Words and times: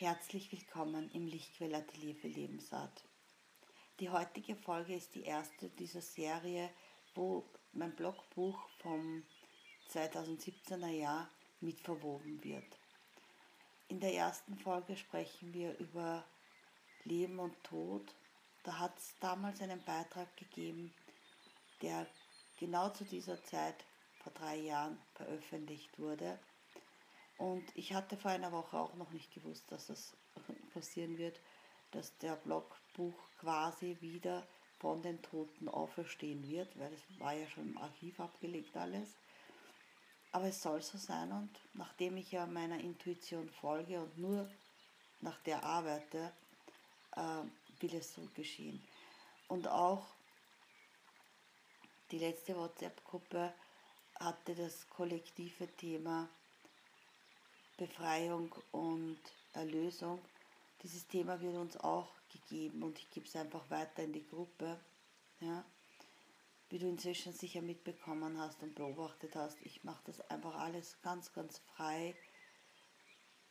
Herzlich 0.00 0.50
willkommen 0.50 1.10
im 1.10 1.26
Lichtquell-Atelier 1.26 2.14
für 2.14 2.28
Lebensart. 2.28 3.04
Die 3.98 4.08
heutige 4.08 4.56
Folge 4.56 4.94
ist 4.94 5.14
die 5.14 5.24
erste 5.24 5.68
dieser 5.68 6.00
Serie, 6.00 6.70
wo 7.14 7.44
mein 7.74 7.94
Blogbuch 7.94 8.58
vom 8.78 9.22
2017er 9.90 10.88
Jahr 10.88 11.28
mit 11.60 11.82
verwoben 11.82 12.42
wird. 12.42 12.78
In 13.88 14.00
der 14.00 14.14
ersten 14.14 14.56
Folge 14.56 14.96
sprechen 14.96 15.52
wir 15.52 15.76
über 15.78 16.24
Leben 17.04 17.38
und 17.38 17.62
Tod. 17.62 18.14
Da 18.62 18.78
hat 18.78 18.96
es 18.96 19.14
damals 19.20 19.60
einen 19.60 19.84
Beitrag 19.84 20.34
gegeben, 20.38 20.94
der 21.82 22.06
genau 22.58 22.88
zu 22.88 23.04
dieser 23.04 23.44
Zeit 23.44 23.84
vor 24.22 24.32
drei 24.32 24.56
Jahren 24.56 24.98
veröffentlicht 25.12 25.98
wurde 25.98 26.38
und 27.40 27.64
ich 27.74 27.94
hatte 27.94 28.18
vor 28.18 28.30
einer 28.30 28.52
Woche 28.52 28.78
auch 28.78 28.94
noch 28.96 29.10
nicht 29.12 29.32
gewusst, 29.32 29.64
dass 29.72 29.86
das 29.86 30.14
passieren 30.74 31.16
wird, 31.16 31.40
dass 31.90 32.16
der 32.18 32.36
Blogbuch 32.36 33.14
quasi 33.38 33.96
wieder 34.02 34.46
von 34.78 35.00
den 35.00 35.22
Toten 35.22 35.66
auferstehen 35.66 36.46
wird, 36.46 36.78
weil 36.78 36.92
es 36.92 37.00
war 37.18 37.32
ja 37.32 37.46
schon 37.48 37.70
im 37.70 37.78
Archiv 37.78 38.20
abgelegt 38.20 38.76
alles. 38.76 39.16
Aber 40.32 40.48
es 40.48 40.60
soll 40.60 40.82
so 40.82 40.98
sein 40.98 41.32
und 41.32 41.50
nachdem 41.72 42.18
ich 42.18 42.30
ja 42.30 42.44
meiner 42.44 42.78
Intuition 42.78 43.48
folge 43.48 43.98
und 44.02 44.18
nur 44.18 44.46
nach 45.22 45.40
der 45.40 45.64
arbeite, 45.64 46.32
äh, 47.16 47.42
will 47.80 47.94
es 47.94 48.14
so 48.14 48.28
geschehen. 48.34 48.86
Und 49.48 49.66
auch 49.66 50.06
die 52.10 52.18
letzte 52.18 52.54
WhatsApp-Gruppe 52.54 53.54
hatte 54.16 54.54
das 54.54 54.86
kollektive 54.90 55.74
Thema 55.76 56.28
Befreiung 57.80 58.54
und 58.72 59.18
Erlösung. 59.54 60.20
Dieses 60.82 61.06
Thema 61.06 61.40
wird 61.40 61.56
uns 61.56 61.78
auch 61.78 62.12
gegeben 62.28 62.82
und 62.82 62.98
ich 62.98 63.10
gebe 63.10 63.24
es 63.24 63.34
einfach 63.34 63.70
weiter 63.70 64.02
in 64.02 64.12
die 64.12 64.26
Gruppe. 64.28 64.78
Ja. 65.40 65.64
Wie 66.68 66.78
du 66.78 66.86
inzwischen 66.86 67.32
sicher 67.32 67.62
mitbekommen 67.62 68.38
hast 68.38 68.62
und 68.62 68.74
beobachtet 68.74 69.34
hast, 69.34 69.56
ich 69.62 69.82
mache 69.82 70.02
das 70.04 70.20
einfach 70.28 70.56
alles 70.56 71.00
ganz, 71.00 71.32
ganz 71.32 71.58
frei, 71.74 72.14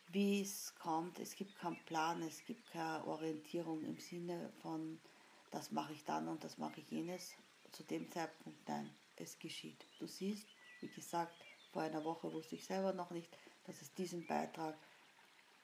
wie 0.09 0.43
es 0.43 0.75
kommt. 0.75 1.17
Es 1.17 1.35
gibt 1.35 1.55
keinen 1.57 1.83
Plan, 1.85 2.21
es 2.21 2.45
gibt 2.45 2.69
keine 2.69 3.03
Orientierung 3.05 3.83
im 3.83 3.97
Sinne 3.97 4.53
von, 4.61 5.01
das 5.49 5.71
mache 5.71 5.93
ich 5.93 6.05
dann 6.05 6.27
und 6.27 6.43
das 6.43 6.59
mache 6.59 6.81
ich 6.81 6.91
jenes. 6.91 7.33
Zu 7.71 7.83
dem 7.83 8.11
Zeitpunkt, 8.11 8.59
nein, 8.67 8.93
es 9.15 9.39
geschieht. 9.39 9.83
Du 9.97 10.05
siehst, 10.05 10.45
wie 10.81 10.89
gesagt, 10.89 11.33
vor 11.73 11.81
einer 11.81 12.03
Woche 12.03 12.31
wusste 12.31 12.55
ich 12.55 12.65
selber 12.65 12.93
noch 12.93 13.09
nicht, 13.09 13.35
dass 13.69 13.83
es 13.83 13.93
diesen 13.93 14.25
Beitrag 14.25 14.75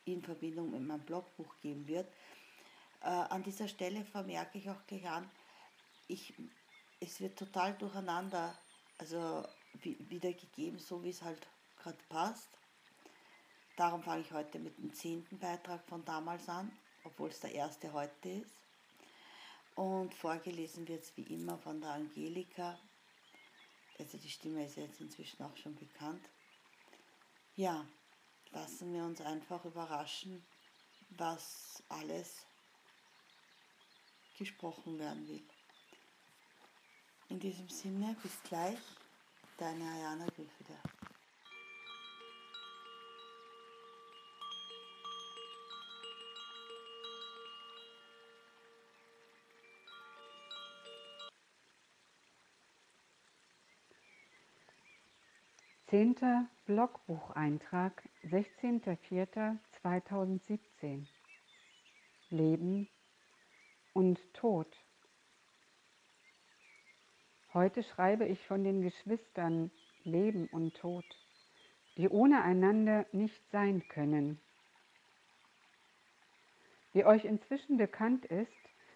in 0.05 0.21
Verbindung 0.21 0.69
mit 0.69 0.81
meinem 0.81 1.03
Blogbuch 1.03 1.51
geben 1.63 1.87
wird. 1.87 2.07
Äh, 3.01 3.07
an 3.07 3.41
dieser 3.41 3.67
Stelle 3.67 4.05
vermerke 4.05 4.59
ich 4.59 4.69
auch 4.69 4.85
gleich 4.85 5.07
an, 5.09 5.27
ich, 6.07 6.35
es 6.99 7.19
wird 7.19 7.37
total 7.37 7.73
durcheinander 7.73 8.55
also 8.99 9.43
wiedergegeben, 9.81 10.77
so 10.77 11.03
wie 11.03 11.09
es 11.09 11.23
halt 11.23 11.47
gerade 11.81 11.97
passt. 12.07 12.47
Darum 13.75 14.03
fange 14.03 14.21
ich 14.21 14.31
heute 14.31 14.59
mit 14.59 14.77
dem 14.77 14.93
zehnten 14.93 15.39
Beitrag 15.39 15.83
von 15.87 16.05
damals 16.05 16.47
an, 16.47 16.71
obwohl 17.03 17.29
es 17.29 17.39
der 17.39 17.53
erste 17.53 17.91
heute 17.91 18.29
ist. 18.29 18.55
Und 19.73 20.13
vorgelesen 20.13 20.87
wird 20.87 21.01
es 21.01 21.17
wie 21.17 21.33
immer 21.33 21.57
von 21.57 21.81
der 21.81 21.89
Angelika. 21.89 22.77
Also 23.97 24.19
die 24.19 24.29
Stimme 24.29 24.63
ist 24.63 24.77
jetzt 24.77 25.01
inzwischen 25.01 25.43
auch 25.43 25.57
schon 25.57 25.75
bekannt 25.75 26.21
ja, 27.55 27.85
lassen 28.55 28.93
wir 28.93 29.03
uns 29.03 29.19
einfach 29.21 29.63
überraschen, 29.65 30.43
was 31.09 31.83
alles 31.89 32.45
gesprochen 34.37 34.97
werden 34.97 35.27
will. 35.27 35.43
In 37.29 37.39
diesem 37.39 37.69
Sinne, 37.69 38.15
bis 38.23 38.41
gleich, 38.43 38.79
deine 39.57 39.83
Ayana 39.83 40.25
Gülfeder. 40.27 40.94
10. 55.95 56.49
Blogbucheintrag 56.65 58.03
16.04.2017 58.25 61.05
Leben 62.29 62.89
und 63.93 64.19
Tod 64.33 64.67
Heute 67.53 67.81
schreibe 67.81 68.25
ich 68.25 68.45
von 68.45 68.65
den 68.65 68.81
Geschwistern 68.81 69.71
Leben 70.03 70.47
und 70.47 70.75
Tod, 70.75 71.05
die 71.95 72.09
ohne 72.09 72.41
einander 72.41 73.05
nicht 73.13 73.49
sein 73.51 73.87
können. 73.87 74.41
Wie 76.91 77.05
euch 77.05 77.23
inzwischen 77.23 77.77
bekannt 77.77 78.25
ist, 78.25 78.51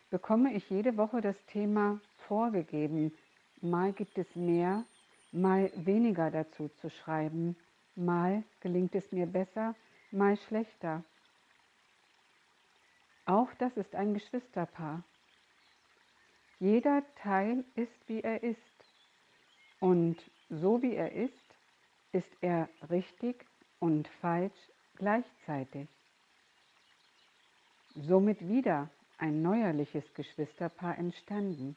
bekomme 0.10 0.54
ich 0.54 0.70
jede 0.70 0.98
Woche 0.98 1.22
das 1.22 1.38
Thema 1.46 2.02
vorgegeben. 2.28 3.14
Mal 3.62 3.94
gibt 3.94 4.18
es 4.18 4.36
mehr, 4.36 4.84
mal 5.32 5.72
weniger 5.76 6.32
dazu 6.32 6.70
zu 6.82 6.90
schreiben, 6.90 7.56
mal 7.96 8.44
gelingt 8.62 8.96
es 8.96 9.12
mir 9.12 9.26
besser, 9.26 9.76
mal 10.12 10.38
schlechter. 10.48 11.04
Auch 13.26 13.54
das 13.60 13.76
ist 13.78 13.94
ein 13.96 14.14
Geschwisterpaar. 14.14 15.04
Jeder 16.60 17.04
Teil 17.22 17.64
ist, 17.76 18.08
wie 18.08 18.22
er 18.22 18.44
ist. 18.44 18.58
Und 19.80 20.18
so 20.50 20.82
wie 20.82 20.96
er 20.96 21.12
ist, 21.12 21.34
ist 22.12 22.32
er 22.42 22.68
richtig 22.90 23.46
und 23.80 24.08
falsch 24.20 24.58
gleichzeitig. 24.96 25.88
Somit 27.96 28.46
wieder 28.48 28.90
ein 29.18 29.42
neuerliches 29.42 30.04
Geschwisterpaar 30.16 30.98
entstanden. 30.98 31.76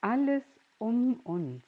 Alles 0.00 0.42
um 0.78 1.20
uns. 1.20 1.62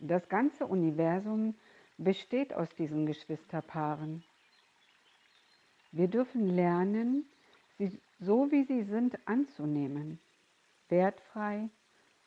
Das 0.00 0.28
ganze 0.28 0.66
Universum 0.66 1.54
besteht 1.96 2.54
aus 2.54 2.68
diesen 2.76 3.06
Geschwisterpaaren. 3.06 4.22
Wir 5.90 6.08
dürfen 6.08 6.46
lernen, 6.48 7.26
sie 7.78 8.00
so 8.20 8.50
wie 8.50 8.64
sie 8.64 8.84
sind 8.84 9.18
anzunehmen, 9.26 10.20
wertfrei 10.88 11.68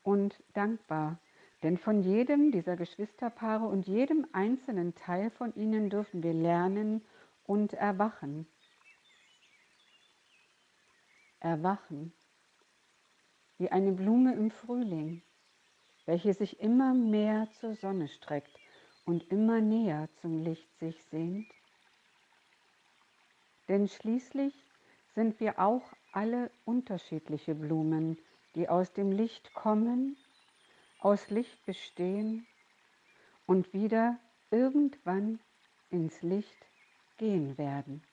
und 0.03 0.41
dankbar. 0.53 1.19
Denn 1.63 1.77
von 1.77 2.01
jedem 2.01 2.51
dieser 2.51 2.75
Geschwisterpaare 2.75 3.65
und 3.65 3.87
jedem 3.87 4.25
einzelnen 4.31 4.95
Teil 4.95 5.29
von 5.29 5.53
ihnen 5.55 5.89
dürfen 5.89 6.23
wir 6.23 6.33
lernen 6.33 7.05
und 7.45 7.73
erwachen. 7.73 8.47
Erwachen 11.39 12.13
wie 13.61 13.69
eine 13.69 13.91
Blume 13.91 14.33
im 14.33 14.49
Frühling 14.49 15.21
welche 16.05 16.33
sich 16.33 16.59
immer 16.59 16.93
mehr 16.93 17.47
zur 17.59 17.75
Sonne 17.75 18.07
streckt 18.07 18.57
und 19.05 19.29
immer 19.31 19.61
näher 19.61 20.09
zum 20.21 20.43
Licht 20.43 20.77
sich 20.79 21.03
sehnt? 21.05 21.47
Denn 23.67 23.87
schließlich 23.87 24.53
sind 25.15 25.39
wir 25.39 25.59
auch 25.59 25.83
alle 26.11 26.51
unterschiedliche 26.65 27.55
Blumen, 27.55 28.17
die 28.55 28.67
aus 28.67 28.91
dem 28.93 29.11
Licht 29.11 29.53
kommen, 29.53 30.17
aus 30.99 31.29
Licht 31.29 31.65
bestehen 31.65 32.45
und 33.45 33.73
wieder 33.73 34.19
irgendwann 34.49 35.39
ins 35.89 36.21
Licht 36.21 36.65
gehen 37.17 37.57
werden. 37.57 38.03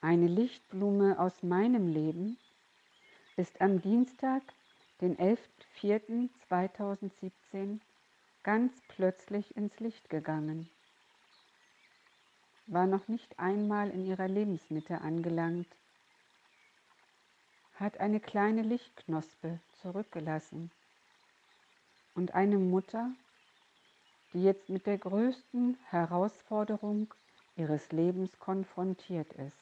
Eine 0.00 0.26
Lichtblume 0.26 1.18
aus 1.18 1.42
meinem 1.42 1.88
Leben 1.88 2.38
ist 3.36 3.60
am 3.60 3.80
Dienstag, 3.80 4.42
den 5.00 5.16
11.04.2017, 5.16 7.78
ganz 8.42 8.82
plötzlich 8.88 9.56
ins 9.56 9.78
Licht 9.80 10.10
gegangen. 10.10 10.68
War 12.66 12.86
noch 12.86 13.08
nicht 13.08 13.38
einmal 13.38 13.88
in 13.90 14.04
ihrer 14.06 14.28
Lebensmitte 14.28 15.00
angelangt, 15.00 15.68
hat 17.74 17.98
eine 17.98 18.20
kleine 18.20 18.62
Lichtknospe 18.62 19.58
zurückgelassen 19.80 20.70
und 22.14 22.34
eine 22.34 22.58
Mutter, 22.58 23.10
die 24.32 24.44
jetzt 24.44 24.68
mit 24.68 24.86
der 24.86 24.98
größten 24.98 25.76
Herausforderung 25.88 27.12
ihres 27.56 27.90
Lebens 27.92 28.38
konfrontiert 28.38 29.32
ist. 29.32 29.56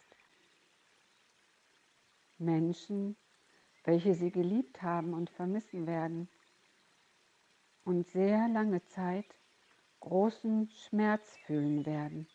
Menschen, 2.38 3.16
welche 3.84 4.14
sie 4.14 4.30
geliebt 4.30 4.82
haben 4.82 5.14
und 5.14 5.30
vermissen 5.30 5.86
werden 5.86 6.28
und 7.84 8.08
sehr 8.08 8.48
lange 8.48 8.84
Zeit 8.86 9.26
großen 10.00 10.70
Schmerz 10.70 11.36
fühlen 11.46 11.84
werden. 11.86 12.26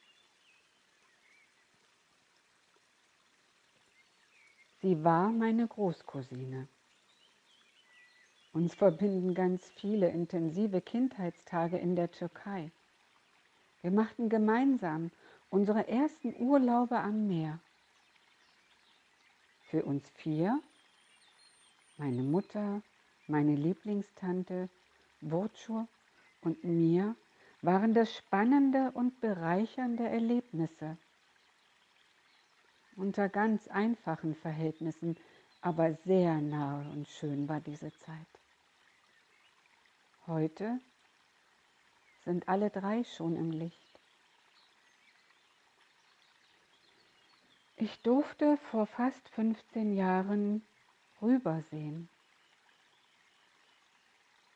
Sie 4.81 5.03
war 5.03 5.31
meine 5.31 5.68
Großcousine. 5.68 6.68
Uns 8.53 8.75
verbinden 8.75 9.33
ganz 9.33 9.69
viele 9.77 10.09
intensive 10.09 10.80
Kindheitstage 10.80 11.77
in 11.77 11.95
der 11.95 12.12
Türkei. 12.12 12.71
Wir 13.81 13.92
machten 13.92 14.30
gemeinsam 14.30 15.12
unsere 15.50 15.88
ersten 15.88 16.36
Urlaube 16.36 16.97
am 16.97 17.27
Meer. 17.27 17.59
Für 19.69 19.83
uns 19.83 20.07
vier, 20.12 20.62
meine 21.97 22.24
Mutter, 22.24 22.81
meine 23.27 23.56
Lieblingstante, 23.56 24.69
Burcu 25.21 25.88
und 26.42 26.63
mir, 26.63 27.15
waren 27.62 27.94
das 27.94 28.13
spannende 28.15 28.92
und 28.92 29.21
bereichernde 29.21 30.07
Erlebnisse. 30.07 30.97
Unter 32.95 33.27
ganz 33.27 33.68
einfachen 33.68 34.36
Verhältnissen, 34.36 35.18
aber 35.62 35.95
sehr 36.06 36.42
nahe 36.42 36.89
und 36.92 37.07
schön 37.07 37.50
war 37.50 37.59
diese 37.59 37.92
Zeit. 37.97 38.27
Heute 40.27 40.80
sind 42.24 42.47
alle 42.47 42.69
drei 42.69 43.03
schon 43.03 43.36
im 43.36 43.51
Licht. 43.51 44.00
Ich 47.77 48.01
durfte 48.01 48.57
vor 48.71 48.86
fast 48.86 49.27
15 49.30 49.95
Jahren 49.95 50.65
rübersehen, 51.25 52.07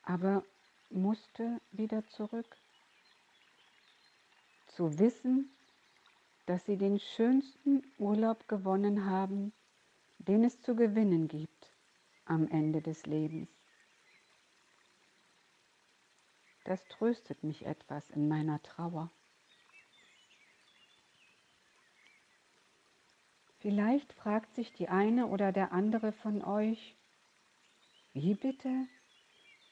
aber 0.03 0.43
musste 0.89 1.59
wieder 1.71 2.07
zurück. 2.07 2.57
Zu 4.67 4.97
wissen, 4.97 5.51
dass 6.45 6.65
sie 6.65 6.77
den 6.77 6.99
schönsten 6.99 7.83
Urlaub 7.97 8.47
gewonnen 8.47 9.05
haben, 9.05 9.51
den 10.19 10.43
es 10.45 10.61
zu 10.61 10.75
gewinnen 10.75 11.27
gibt 11.27 11.71
am 12.25 12.47
Ende 12.47 12.81
des 12.81 13.05
Lebens. 13.05 13.49
das 16.69 16.85
tröstet 16.87 17.43
mich 17.43 17.65
etwas 17.65 18.11
in 18.11 18.27
meiner 18.27 18.61
Trauer. 18.61 19.09
Vielleicht 23.59 24.13
fragt 24.13 24.55
sich 24.55 24.71
die 24.73 24.87
eine 24.87 25.27
oder 25.27 25.51
der 25.51 25.71
andere 25.73 26.11
von 26.13 26.43
euch, 26.43 26.95
wie 28.13 28.33
bitte? 28.33 28.87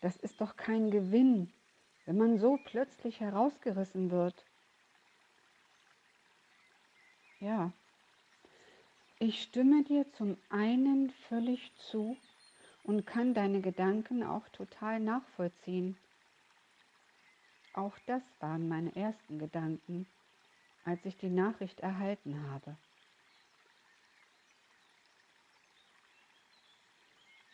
Das 0.02 0.18
ist 0.18 0.42
doch 0.42 0.58
kein 0.58 0.92
Gewinn, 0.92 1.52
wenn 2.06 2.18
man 2.18 2.38
so 2.38 2.60
plötzlich 2.66 3.20
herausgerissen 3.20 4.12
wird. 4.12 4.46
Ja, 7.40 7.72
ich 9.20 9.42
stimme 9.42 9.84
dir 9.84 10.12
zum 10.14 10.38
einen 10.50 11.10
völlig 11.30 11.74
zu 11.76 12.18
und 12.84 13.06
kann 13.06 13.34
deine 13.34 13.62
Gedanken 13.62 14.24
auch 14.24 14.48
total 14.50 15.00
nachvollziehen. 15.00 15.98
Auch 17.74 17.98
das 18.06 18.24
waren 18.40 18.68
meine 18.68 18.96
ersten 18.96 19.40
Gedanken, 19.40 20.08
als 20.84 21.04
ich 21.06 21.18
die 21.18 21.30
Nachricht 21.30 21.80
erhalten 21.80 22.50
habe. 22.52 22.78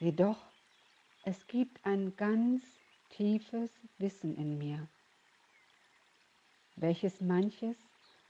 Jedoch, 0.03 0.51
es 1.23 1.47
gibt 1.47 1.85
ein 1.85 2.13
ganz 2.17 2.61
tiefes 3.07 3.71
Wissen 3.99 4.35
in 4.35 4.57
mir, 4.57 4.85
welches 6.75 7.21
manches 7.21 7.77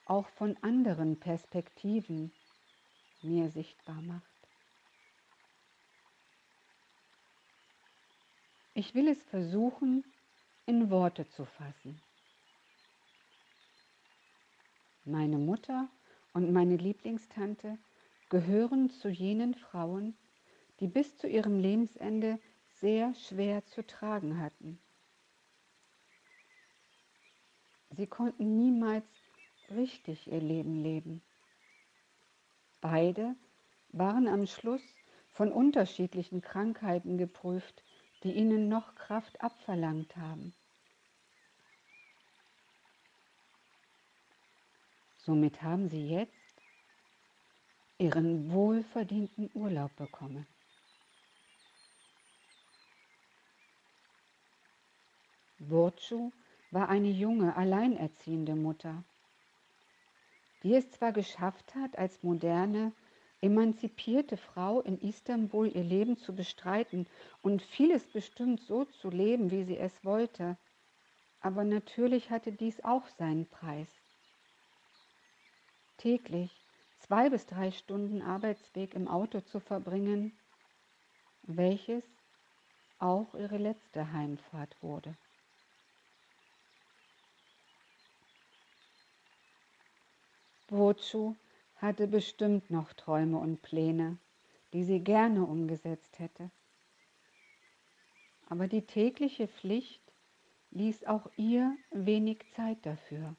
auch 0.06 0.30
von 0.30 0.56
anderen 0.58 1.20
Perspektiven 1.20 2.32
mir 3.24 3.50
sichtbar 3.50 4.00
macht. 4.04 4.22
Ich 8.76 8.94
will 8.94 9.08
es 9.08 9.24
versuchen, 9.24 10.06
in 10.68 10.92
Worte 10.92 11.28
zu 11.30 11.44
fassen. 11.44 12.00
Meine 15.06 15.40
Mutter 15.40 15.90
und 16.34 16.54
meine 16.54 16.78
Lieblingstante 16.78 17.80
gehören 18.30 18.92
zu 18.92 19.10
jenen 19.10 19.56
Frauen, 19.56 20.16
die 20.84 20.90
bis 20.90 21.16
zu 21.16 21.30
ihrem 21.30 21.60
Lebensende 21.60 22.38
sehr 22.82 23.16
schwer 23.16 23.66
zu 23.66 23.88
tragen 23.88 24.38
hatten. 24.42 24.78
Sie 27.92 28.06
konnten 28.06 28.58
niemals 28.58 29.08
richtig 29.72 30.28
ihr 30.28 30.42
Leben 30.42 30.84
leben. 30.84 31.24
Beide 32.82 33.38
waren 33.94 34.28
am 34.28 34.46
Schluss 34.46 34.84
von 35.30 35.54
unterschiedlichen 35.54 36.42
Krankheiten 36.42 37.18
geprüft 37.18 37.82
die 38.24 38.32
ihnen 38.32 38.70
noch 38.70 38.96
Kraft 38.96 39.42
abverlangt 39.42 40.16
haben. 40.16 40.54
Somit 45.18 45.62
haben 45.62 45.90
sie 45.90 46.10
jetzt 46.10 46.34
ihren 47.98 48.52
wohlverdienten 48.52 49.50
Urlaub 49.54 49.96
bekommen. 49.96 50.48
Burcu 55.64 56.32
war 56.72 56.90
eine 56.90 57.10
junge, 57.10 57.56
alleinerziehende 57.56 58.56
Mutter, 58.56 59.04
die 60.64 60.74
es 60.76 60.90
zwar 60.92 61.12
geschafft 61.12 61.76
hat, 61.76 61.98
als 61.98 62.24
moderne, 62.24 62.94
emanzipierte 63.42 64.38
Frau 64.38 64.82
in 64.82 64.98
Istanbul 65.00 65.68
ihr 65.68 65.84
Leben 65.84 66.18
zu 66.18 66.34
bestreiten 66.34 67.08
und 67.42 67.62
vieles 67.62 68.06
bestimmt 68.08 68.62
so 68.62 68.86
zu 68.86 69.10
leben, 69.10 69.52
wie 69.52 69.64
sie 69.64 69.78
es 69.78 70.06
wollte. 70.06 70.58
Aber 71.42 71.64
natürlich 71.66 72.30
hatte 72.30 72.54
dies 72.54 72.84
auch 72.84 73.08
seinen 73.18 73.46
Preis. 73.48 73.90
Täglich 75.98 76.52
zwei 77.00 77.30
bis 77.30 77.46
drei 77.46 77.72
Stunden 77.72 78.22
Arbeitsweg 78.22 78.94
im 78.94 79.10
Auto 79.10 79.42
zu 79.42 79.60
verbringen, 79.60 80.32
welches 81.44 82.04
auch 83.00 83.36
ihre 83.36 83.58
letzte 83.58 84.14
Heimfahrt 84.14 84.82
wurde. 84.82 85.18
Wozu 90.76 91.36
hatte 91.76 92.08
bestimmt 92.08 92.72
noch 92.72 92.94
Träume 92.94 93.38
und 93.38 93.62
Pläne, 93.62 94.18
die 94.74 94.84
sie 94.84 95.02
gerne 95.02 95.46
umgesetzt 95.46 96.18
hätte. 96.18 96.50
Aber 98.48 98.68
die 98.68 98.82
tägliche 98.82 99.48
Pflicht 99.48 100.02
ließ 100.72 101.06
auch 101.06 101.30
ihr 101.38 101.78
wenig 101.92 102.40
Zeit 102.56 102.84
dafür. 102.88 103.36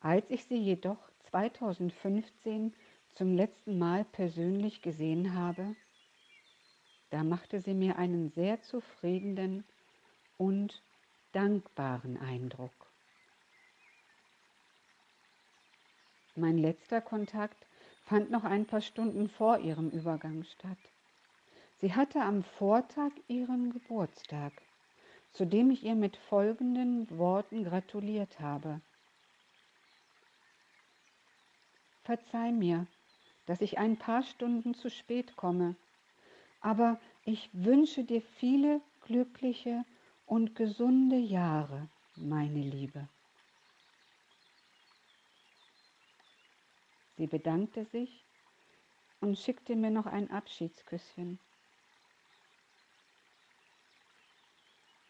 Als 0.00 0.30
ich 0.30 0.46
sie 0.46 0.56
jedoch 0.56 1.10
2015 1.24 2.74
zum 3.10 3.34
letzten 3.34 3.78
Mal 3.78 4.06
persönlich 4.06 4.80
gesehen 4.80 5.34
habe, 5.34 5.76
da 7.10 7.22
machte 7.22 7.60
sie 7.60 7.74
mir 7.74 7.98
einen 7.98 8.30
sehr 8.30 8.62
zufriedenen 8.62 9.62
und 10.38 10.82
dankbaren 11.32 12.18
Eindruck. 12.18 12.72
Mein 16.34 16.58
letzter 16.58 17.00
Kontakt 17.00 17.66
fand 18.04 18.30
noch 18.30 18.44
ein 18.44 18.66
paar 18.66 18.80
Stunden 18.80 19.28
vor 19.28 19.58
ihrem 19.58 19.90
Übergang 19.90 20.44
statt. 20.44 20.78
Sie 21.78 21.94
hatte 21.94 22.20
am 22.20 22.42
Vortag 22.42 23.10
ihren 23.28 23.72
Geburtstag, 23.72 24.52
zu 25.32 25.44
dem 25.44 25.70
ich 25.70 25.84
ihr 25.84 25.94
mit 25.94 26.16
folgenden 26.16 27.10
Worten 27.18 27.64
gratuliert 27.64 28.40
habe. 28.40 28.80
Verzeih 32.04 32.52
mir, 32.52 32.86
dass 33.46 33.60
ich 33.60 33.78
ein 33.78 33.96
paar 33.96 34.22
Stunden 34.22 34.74
zu 34.74 34.90
spät 34.90 35.36
komme, 35.36 35.76
aber 36.60 37.00
ich 37.24 37.50
wünsche 37.52 38.04
dir 38.04 38.22
viele 38.22 38.80
glückliche 39.02 39.84
und 40.32 40.54
gesunde 40.54 41.18
Jahre, 41.18 41.90
meine 42.16 42.62
Liebe. 42.62 43.06
Sie 47.18 47.26
bedankte 47.26 47.84
sich 47.84 48.24
und 49.20 49.38
schickte 49.38 49.76
mir 49.76 49.90
noch 49.90 50.06
ein 50.06 50.30
Abschiedsküsschen. 50.30 51.38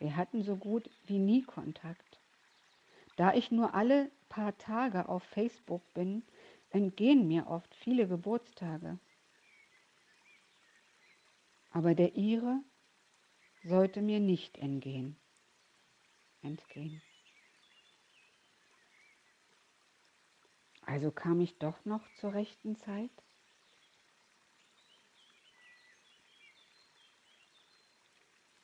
Wir 0.01 0.17
hatten 0.17 0.43
so 0.43 0.57
gut 0.57 0.91
wie 1.07 1.21
nie 1.21 1.43
Kontakt. 1.43 2.19
Da 3.15 3.33
ich 3.33 3.53
nur 3.53 3.75
alle 3.75 4.11
paar 4.29 4.59
Tage 4.59 5.09
auf 5.09 5.23
Facebook 5.23 5.85
bin, 5.95 6.25
entgehen 6.71 7.29
mir 7.29 7.47
oft 7.47 7.73
viele 7.77 8.09
Geburtstage. 8.09 8.99
Aber 11.71 11.95
der 11.95 12.17
ihre 12.17 12.61
sollte 13.65 14.03
mir 14.03 14.21
nicht 14.21 14.59
entgehen. 14.59 15.17
entgehen. 16.43 17.01
Also 20.83 21.13
kam 21.13 21.41
ich 21.41 21.59
doch 21.59 21.85
noch 21.85 22.03
zur 22.15 22.35
rechten 22.35 22.77
Zeit? 22.77 23.11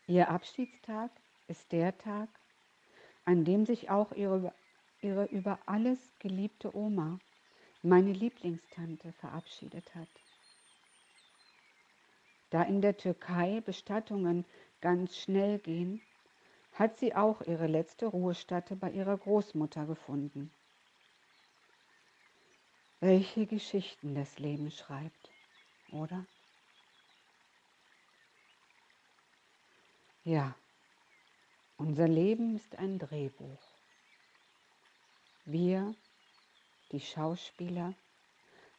Ihr 0.09 0.31
Abschiedstag 0.31 1.11
ist 1.47 1.71
der 1.71 1.97
Tag, 1.99 2.29
an 3.25 3.45
dem 3.45 3.67
sich 3.67 3.91
auch 3.91 4.13
ihre, 4.13 4.53
ihre 5.01 5.27
über 5.27 5.61
alles 5.67 6.13
geliebte 6.19 6.75
Oma, 6.75 7.19
meine 7.83 8.13
Lieblingstante, 8.13 9.13
verabschiedet 9.13 9.95
hat. 9.95 10.09
Da 12.51 12.63
in 12.63 12.81
der 12.81 12.97
Türkei 12.97 13.61
Bestattungen 13.61 14.47
ganz 14.81 15.17
schnell 15.17 15.59
gehen, 15.59 16.01
hat 16.73 16.99
sie 16.99 17.15
auch 17.15 17.43
ihre 17.43 17.67
letzte 17.67 18.07
Ruhestätte 18.07 18.77
bei 18.77 18.91
ihrer 18.91 19.17
Großmutter 19.17 19.87
gefunden. 19.87 20.53
Welche 23.01 23.47
Geschichten 23.47 24.15
das 24.15 24.39
Leben 24.39 24.71
schreibt, 24.71 25.31
oder? 25.93 26.27
Ja, 30.25 30.55
unser 31.77 32.09
Leben 32.09 32.57
ist 32.57 32.77
ein 32.77 32.99
Drehbuch. 32.99 33.63
Wir, 35.45 35.95
die 36.93 37.01
Schauspieler, 37.01 37.95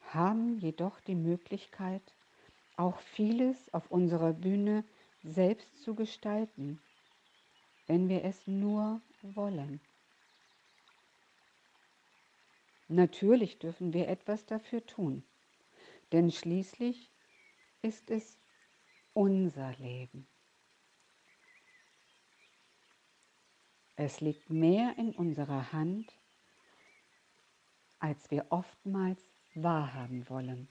haben 0.09 0.59
jedoch 0.59 0.99
die 1.01 1.15
Möglichkeit, 1.15 2.03
auch 2.75 2.99
vieles 2.99 3.73
auf 3.73 3.89
unserer 3.89 4.33
Bühne 4.33 4.83
selbst 5.23 5.81
zu 5.81 5.95
gestalten, 5.95 6.81
wenn 7.87 8.09
wir 8.09 8.23
es 8.23 8.47
nur 8.47 9.01
wollen. 9.21 9.81
Natürlich 12.87 13.59
dürfen 13.59 13.93
wir 13.93 14.07
etwas 14.07 14.45
dafür 14.45 14.85
tun, 14.85 15.23
denn 16.11 16.31
schließlich 16.31 17.11
ist 17.81 18.09
es 18.09 18.39
unser 19.13 19.75
Leben. 19.77 20.27
Es 23.95 24.21
liegt 24.21 24.49
mehr 24.49 24.95
in 24.97 25.13
unserer 25.13 25.73
Hand, 25.73 26.17
als 27.99 28.31
wir 28.31 28.47
oftmals 28.49 29.21
wahrhaben 29.55 30.27
wollen. 30.29 30.69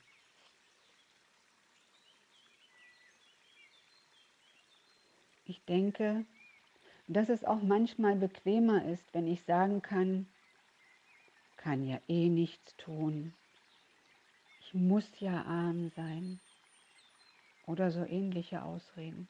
Ich 5.49 5.65
denke, 5.65 6.27
dass 7.07 7.27
es 7.27 7.43
auch 7.43 7.63
manchmal 7.63 8.15
bequemer 8.15 8.85
ist, 8.85 9.11
wenn 9.15 9.25
ich 9.25 9.41
sagen 9.45 9.81
kann, 9.81 10.27
kann 11.57 11.83
ja 11.83 11.99
eh 12.07 12.29
nichts 12.29 12.75
tun. 12.77 13.33
Ich 14.61 14.75
muss 14.75 15.09
ja 15.19 15.41
arm 15.45 15.89
sein. 15.95 16.39
Oder 17.65 17.89
so 17.89 18.05
ähnliche 18.05 18.61
Ausreden. 18.61 19.27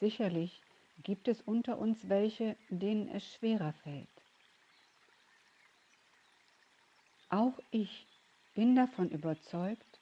Sicherlich 0.00 0.60
gibt 1.02 1.28
es 1.28 1.40
unter 1.40 1.78
uns 1.78 2.10
welche, 2.10 2.58
denen 2.68 3.08
es 3.08 3.26
schwerer 3.32 3.72
fällt. 3.72 4.22
Auch 7.30 7.58
ich 7.70 8.06
bin 8.54 8.76
davon 8.76 9.08
überzeugt, 9.08 9.98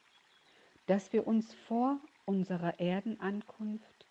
dass 0.87 1.13
wir 1.13 1.29
uns 1.29 1.55
vor 1.69 2.01
unserer 2.27 2.79
Erdenankunft 2.79 4.07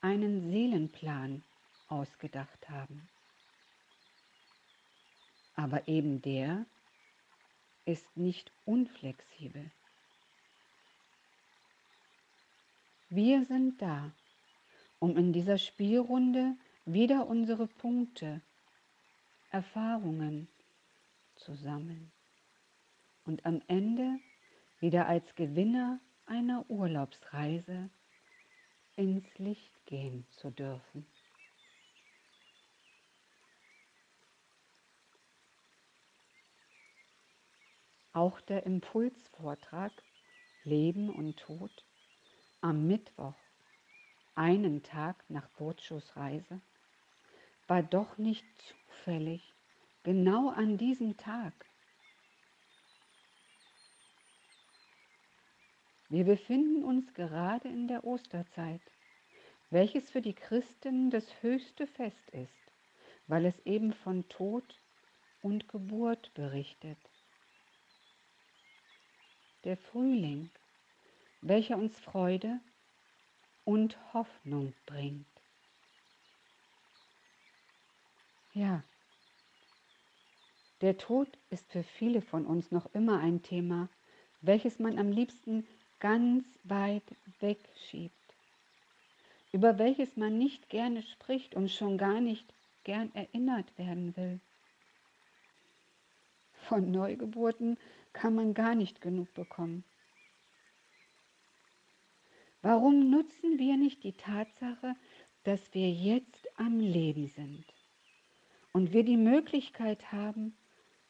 einen 0.00 0.50
Seelenplan 0.50 1.42
ausgedacht 1.88 2.68
haben. 2.70 3.08
Aber 5.54 5.86
eben 5.86 6.22
der 6.22 6.64
ist 7.84 8.16
nicht 8.16 8.52
unflexibel. 8.64 9.70
Wir 13.10 13.44
sind 13.44 13.82
da, 13.82 14.10
um 14.98 15.16
in 15.18 15.32
dieser 15.32 15.58
Spielrunde 15.58 16.56
wieder 16.86 17.26
unsere 17.26 17.66
Punkte, 17.66 18.40
Erfahrungen 19.50 20.48
zu 21.36 21.54
sammeln 21.54 22.10
und 23.24 23.44
am 23.44 23.60
Ende 23.66 24.18
wieder 24.80 25.06
als 25.06 25.34
Gewinner 25.34 26.00
einer 26.26 26.68
Urlaubsreise 26.68 27.90
ins 28.96 29.26
Licht 29.38 29.86
gehen 29.86 30.26
zu 30.30 30.50
dürfen. 30.50 31.06
Auch 38.12 38.40
der 38.42 38.66
Impulsvortrag 38.66 39.92
Leben 40.64 41.08
und 41.08 41.38
Tod 41.38 41.72
am 42.60 42.86
Mittwoch, 42.86 43.34
einen 44.34 44.82
Tag 44.82 45.24
nach 45.28 45.48
Burtschus 45.56 46.14
Reise, 46.14 46.60
war 47.66 47.82
doch 47.82 48.18
nicht 48.18 48.44
zufällig 48.58 49.54
genau 50.02 50.50
an 50.50 50.76
diesem 50.76 51.16
Tag. 51.16 51.71
Wir 56.12 56.24
befinden 56.24 56.84
uns 56.84 57.14
gerade 57.14 57.68
in 57.68 57.88
der 57.88 58.04
Osterzeit, 58.04 58.82
welches 59.70 60.10
für 60.10 60.20
die 60.20 60.34
Christen 60.34 61.08
das 61.08 61.24
höchste 61.42 61.86
Fest 61.86 62.28
ist, 62.32 62.70
weil 63.28 63.46
es 63.46 63.58
eben 63.64 63.94
von 63.94 64.28
Tod 64.28 64.78
und 65.40 65.68
Geburt 65.68 66.34
berichtet 66.34 66.98
der 69.64 69.78
Frühling, 69.78 70.50
welcher 71.40 71.78
uns 71.78 71.98
Freude 71.98 72.60
und 73.64 73.96
Hoffnung 74.12 74.74
bringt. 74.84 75.24
Ja, 78.52 78.84
der 80.82 80.98
Tod 80.98 81.38
ist 81.48 81.72
für 81.72 81.82
viele 81.82 82.20
von 82.20 82.44
uns 82.44 82.70
noch 82.70 82.92
immer 82.92 83.18
ein 83.20 83.40
Thema, 83.40 83.88
welches 84.42 84.78
man 84.78 84.98
am 84.98 85.10
liebsten 85.10 85.66
ganz 86.02 86.44
weit 86.64 87.04
wegschiebt, 87.38 88.34
über 89.52 89.78
welches 89.78 90.16
man 90.16 90.36
nicht 90.36 90.68
gerne 90.68 91.00
spricht 91.04 91.54
und 91.54 91.70
schon 91.70 91.96
gar 91.96 92.20
nicht 92.20 92.52
gern 92.82 93.14
erinnert 93.14 93.78
werden 93.78 94.16
will. 94.16 94.40
Von 96.54 96.90
Neugeburten 96.90 97.78
kann 98.12 98.34
man 98.34 98.52
gar 98.52 98.74
nicht 98.74 99.00
genug 99.00 99.32
bekommen. 99.34 99.84
Warum 102.62 103.08
nutzen 103.08 103.60
wir 103.60 103.76
nicht 103.76 104.02
die 104.02 104.14
Tatsache, 104.14 104.96
dass 105.44 105.72
wir 105.72 105.88
jetzt 105.88 106.48
am 106.58 106.80
Leben 106.80 107.28
sind 107.28 107.64
und 108.72 108.92
wir 108.92 109.04
die 109.04 109.16
Möglichkeit 109.16 110.10
haben, 110.10 110.56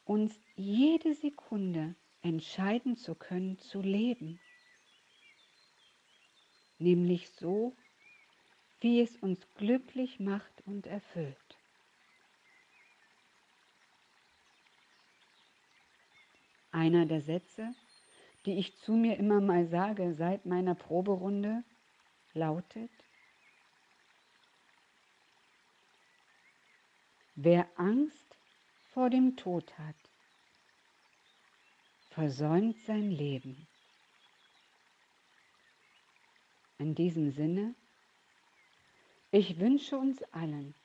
uns 0.05 0.39
jede 0.55 1.15
Sekunde 1.15 1.95
entscheiden 2.21 2.95
zu 2.95 3.15
können, 3.15 3.57
zu 3.57 3.81
leben? 3.81 4.39
Nämlich 6.83 7.29
so, 7.29 7.73
wie 8.81 8.99
es 8.99 9.15
uns 9.15 9.39
glücklich 9.55 10.19
macht 10.19 10.51
und 10.65 10.85
erfüllt. 10.85 11.57
Einer 16.71 17.05
der 17.05 17.21
Sätze, 17.21 17.73
die 18.45 18.59
ich 18.59 18.75
zu 18.79 18.95
mir 18.95 19.15
immer 19.15 19.39
mal 19.39 19.65
sage 19.65 20.13
seit 20.13 20.45
meiner 20.45 20.75
Proberunde, 20.75 21.63
lautet, 22.33 22.91
wer 27.35 27.65
Angst 27.79 28.35
vor 28.89 29.09
dem 29.09 29.37
Tod 29.37 29.71
hat, 29.79 29.95
versäumt 32.09 32.77
sein 32.81 33.09
Leben. 33.09 33.69
In 36.77 36.95
diesem 36.95 37.31
Sinne, 37.31 37.75
ich 39.31 39.59
wünsche 39.59 39.97
uns 39.97 40.21
allen, 40.33 40.75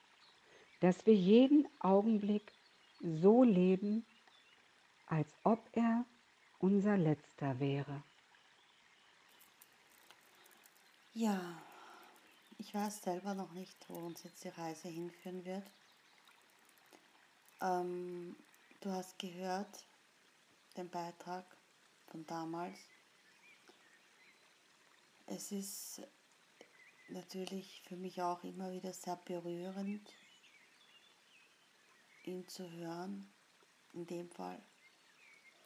dass 0.81 1.05
wir 1.07 1.15
jeden 1.15 1.69
Augenblick 1.81 2.53
so 3.01 3.43
leben, 3.43 4.05
als 5.07 5.35
ob 5.45 5.59
er 5.73 6.05
unser 6.59 6.97
letzter 6.97 7.59
wäre. 7.61 8.03
Ja, 11.15 11.61
ich 12.59 12.75
weiß 12.75 13.03
selber 13.03 13.35
noch 13.35 13.53
nicht, 13.53 13.77
wo 13.89 13.95
uns 13.95 14.23
jetzt 14.25 14.45
die 14.45 14.49
Reise 14.49 14.89
hinführen 14.89 15.45
wird. 15.45 15.71
Ähm, 17.61 18.37
du 18.81 18.91
hast 18.91 19.19
gehört 19.19 19.85
den 20.77 20.89
Beitrag 20.89 21.45
von 22.07 22.25
damals. 22.27 22.79
Es 25.31 25.53
ist 25.53 26.03
natürlich 27.09 27.83
für 27.83 27.97
mich 27.97 28.21
auch 28.23 28.43
immer 28.45 28.73
wieder 28.73 28.93
sehr 28.93 29.17
berührend, 29.17 30.09
ihn 32.25 32.47
zu 32.49 32.71
hören, 32.71 33.31
in 33.93 34.07
dem 34.07 34.31
Fall 34.31 34.63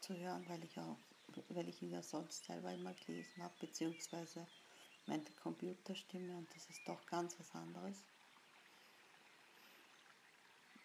zu 0.01 0.17
hören, 0.17 0.45
weil 0.49 0.65
ich 0.65 0.79
auch, 0.79 0.99
weil 1.49 1.69
ich 1.69 1.81
ihn 1.83 1.91
ja 1.91 2.03
sonst 2.03 2.45
selber 2.45 2.73
immer 2.73 2.95
gelesen 2.95 3.43
habe, 3.43 3.55
beziehungsweise 3.61 4.47
meine 5.07 5.25
Computerstimme 5.43 6.37
und 6.37 6.49
das 6.55 6.69
ist 6.69 6.87
doch 6.87 7.05
ganz 7.07 7.39
was 7.39 7.55
anderes. 7.55 8.05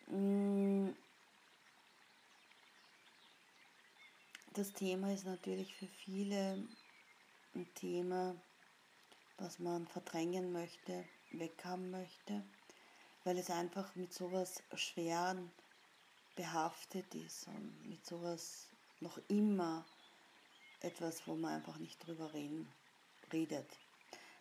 Mm. 0.07 0.89
Das 4.53 4.73
Thema 4.73 5.13
ist 5.13 5.25
natürlich 5.25 5.75
für 5.75 5.87
viele 5.87 6.67
ein 7.53 7.71
Thema, 7.75 8.35
was 9.37 9.59
man 9.59 9.87
verdrängen 9.87 10.51
möchte, 10.51 11.05
weghaben 11.31 11.91
möchte, 11.91 12.43
weil 13.23 13.37
es 13.37 13.49
einfach 13.49 13.95
mit 13.95 14.13
sowas 14.13 14.63
Schweren 14.75 15.51
behaftet 16.35 17.13
ist 17.15 17.47
und 17.47 17.89
mit 17.89 18.05
sowas 18.05 18.67
noch 18.99 19.19
immer 19.27 19.85
etwas, 20.81 21.27
wo 21.27 21.35
man 21.35 21.55
einfach 21.55 21.77
nicht 21.77 22.05
drüber 22.05 22.33
reden, 22.33 22.67
redet. 23.33 23.67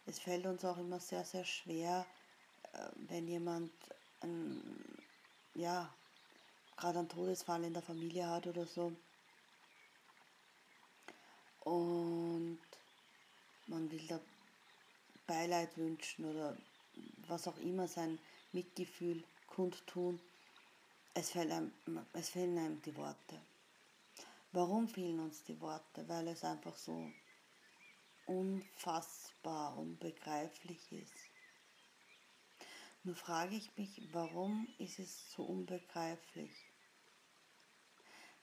Es 0.06 0.18
fällt 0.18 0.46
uns 0.46 0.64
auch 0.64 0.78
immer 0.78 1.00
sehr, 1.00 1.24
sehr 1.24 1.44
schwer, 1.44 2.06
äh, 2.72 2.88
wenn 3.08 3.26
jemand 3.26 3.72
ein, 4.20 4.98
ja, 5.54 5.92
gerade 6.76 7.00
einen 7.00 7.08
Todesfall 7.08 7.64
in 7.64 7.72
der 7.72 7.82
Familie 7.82 8.28
hat 8.28 8.46
oder 8.46 8.66
so. 8.66 8.92
Und 11.60 12.60
Beileid 15.26 15.76
wünschen 15.76 16.25
oder 16.25 16.56
was 17.28 17.49
auch 17.49 17.59
immer 17.59 17.88
sein 17.88 18.18
Mitgefühl 18.52 19.25
kundtun. 19.47 20.21
Es, 21.14 21.30
fällt 21.30 21.50
einem, 21.50 21.73
es 22.12 22.30
fehlen 22.30 22.59
einem 22.59 22.83
die 22.83 22.97
Worte. 22.97 23.40
Warum 24.52 24.88
fehlen 24.88 25.21
uns 25.21 25.45
die 25.45 25.61
Worte? 25.61 26.09
Weil 26.09 26.28
es 26.28 26.45
einfach 26.45 26.76
so 26.76 27.11
unfassbar, 28.26 29.76
unbegreiflich 29.76 30.92
ist. 30.92 31.30
Nur 33.04 33.14
frage 33.14 33.56
ich 33.56 33.76
mich, 33.76 34.02
warum 34.12 34.68
ist 34.78 34.99
es 34.99 35.30
so 35.30 35.45
unbegreiflich? 35.45 36.50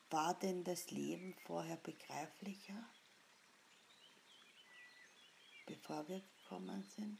War 0.09 0.33
denn 0.39 0.63
das 0.63 0.91
Leben 0.91 1.35
vorher 1.45 1.77
begreiflicher, 1.77 2.87
bevor 5.65 6.07
wir 6.07 6.21
gekommen 6.43 6.83
sind, 6.95 7.17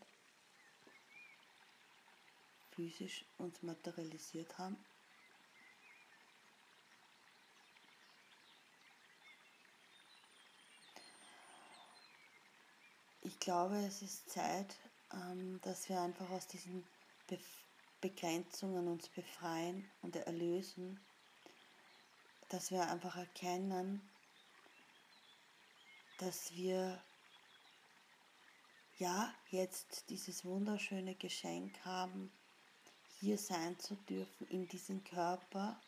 physisch 2.72 3.26
uns 3.38 3.62
materialisiert 3.64 4.58
haben? 4.58 4.78
ich 13.24 13.40
glaube, 13.40 13.78
es 13.78 14.02
ist 14.02 14.30
Zeit, 14.30 14.76
ähm, 15.14 15.60
dass 15.64 15.90
wir 15.90 16.00
einfach 16.00 16.30
aus 16.30 16.48
diesen 16.48 16.86
Begrenzungen 18.02 18.88
uns 18.88 19.08
befreien 19.10 19.90
und 20.02 20.16
erlösen, 20.16 21.00
dass 22.50 22.70
wir 22.70 22.88
einfach 22.90 23.16
erkennen, 23.16 24.02
dass 26.20 26.54
wir 26.54 27.02
ja 28.98 29.34
jetzt 29.50 30.10
dieses 30.10 30.46
wunderschöne 30.46 31.16
Geschenk 31.16 31.74
haben, 31.86 32.32
hier 33.20 33.38
sein 33.38 33.80
zu 33.80 33.96
dürfen 33.96 34.48
in 34.48 34.68
diesem 34.68 35.04
Körper, 35.04 35.80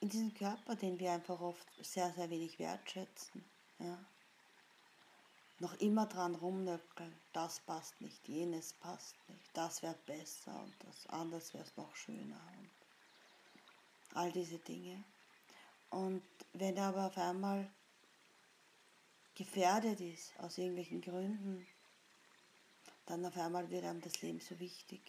in 0.00 0.08
diesem 0.08 0.34
Körper, 0.34 0.76
den 0.76 0.98
wir 0.98 1.12
einfach 1.12 1.40
oft 1.40 1.66
sehr, 1.82 2.12
sehr 2.12 2.30
wenig 2.30 2.58
wertschätzen. 2.58 3.44
Ja 3.78 3.98
noch 5.60 5.74
immer 5.80 6.06
dran 6.06 6.34
rumnöckeln, 6.34 7.14
das 7.32 7.60
passt 7.60 8.00
nicht, 8.00 8.28
jenes 8.28 8.72
passt 8.74 9.16
nicht, 9.28 9.50
das 9.54 9.82
wäre 9.82 9.98
besser 10.06 10.62
und 10.62 10.74
das 10.84 11.06
anders 11.08 11.52
wäre 11.52 11.64
es 11.64 11.76
noch 11.76 11.94
schöner 11.96 12.40
und 12.58 12.70
all 14.14 14.30
diese 14.32 14.58
Dinge. 14.58 15.02
Und 15.90 16.22
wenn 16.52 16.76
er 16.76 16.88
aber 16.88 17.06
auf 17.06 17.18
einmal 17.18 17.68
gefährdet 19.34 20.00
ist, 20.00 20.38
aus 20.38 20.58
irgendwelchen 20.58 21.00
Gründen, 21.00 21.66
dann 23.08 23.24
auf 23.24 23.36
einmal 23.36 23.70
wird 23.70 23.84
einem 23.84 24.00
das 24.00 24.20
Leben 24.20 24.40
so 24.40 24.58
wichtig. 24.58 25.00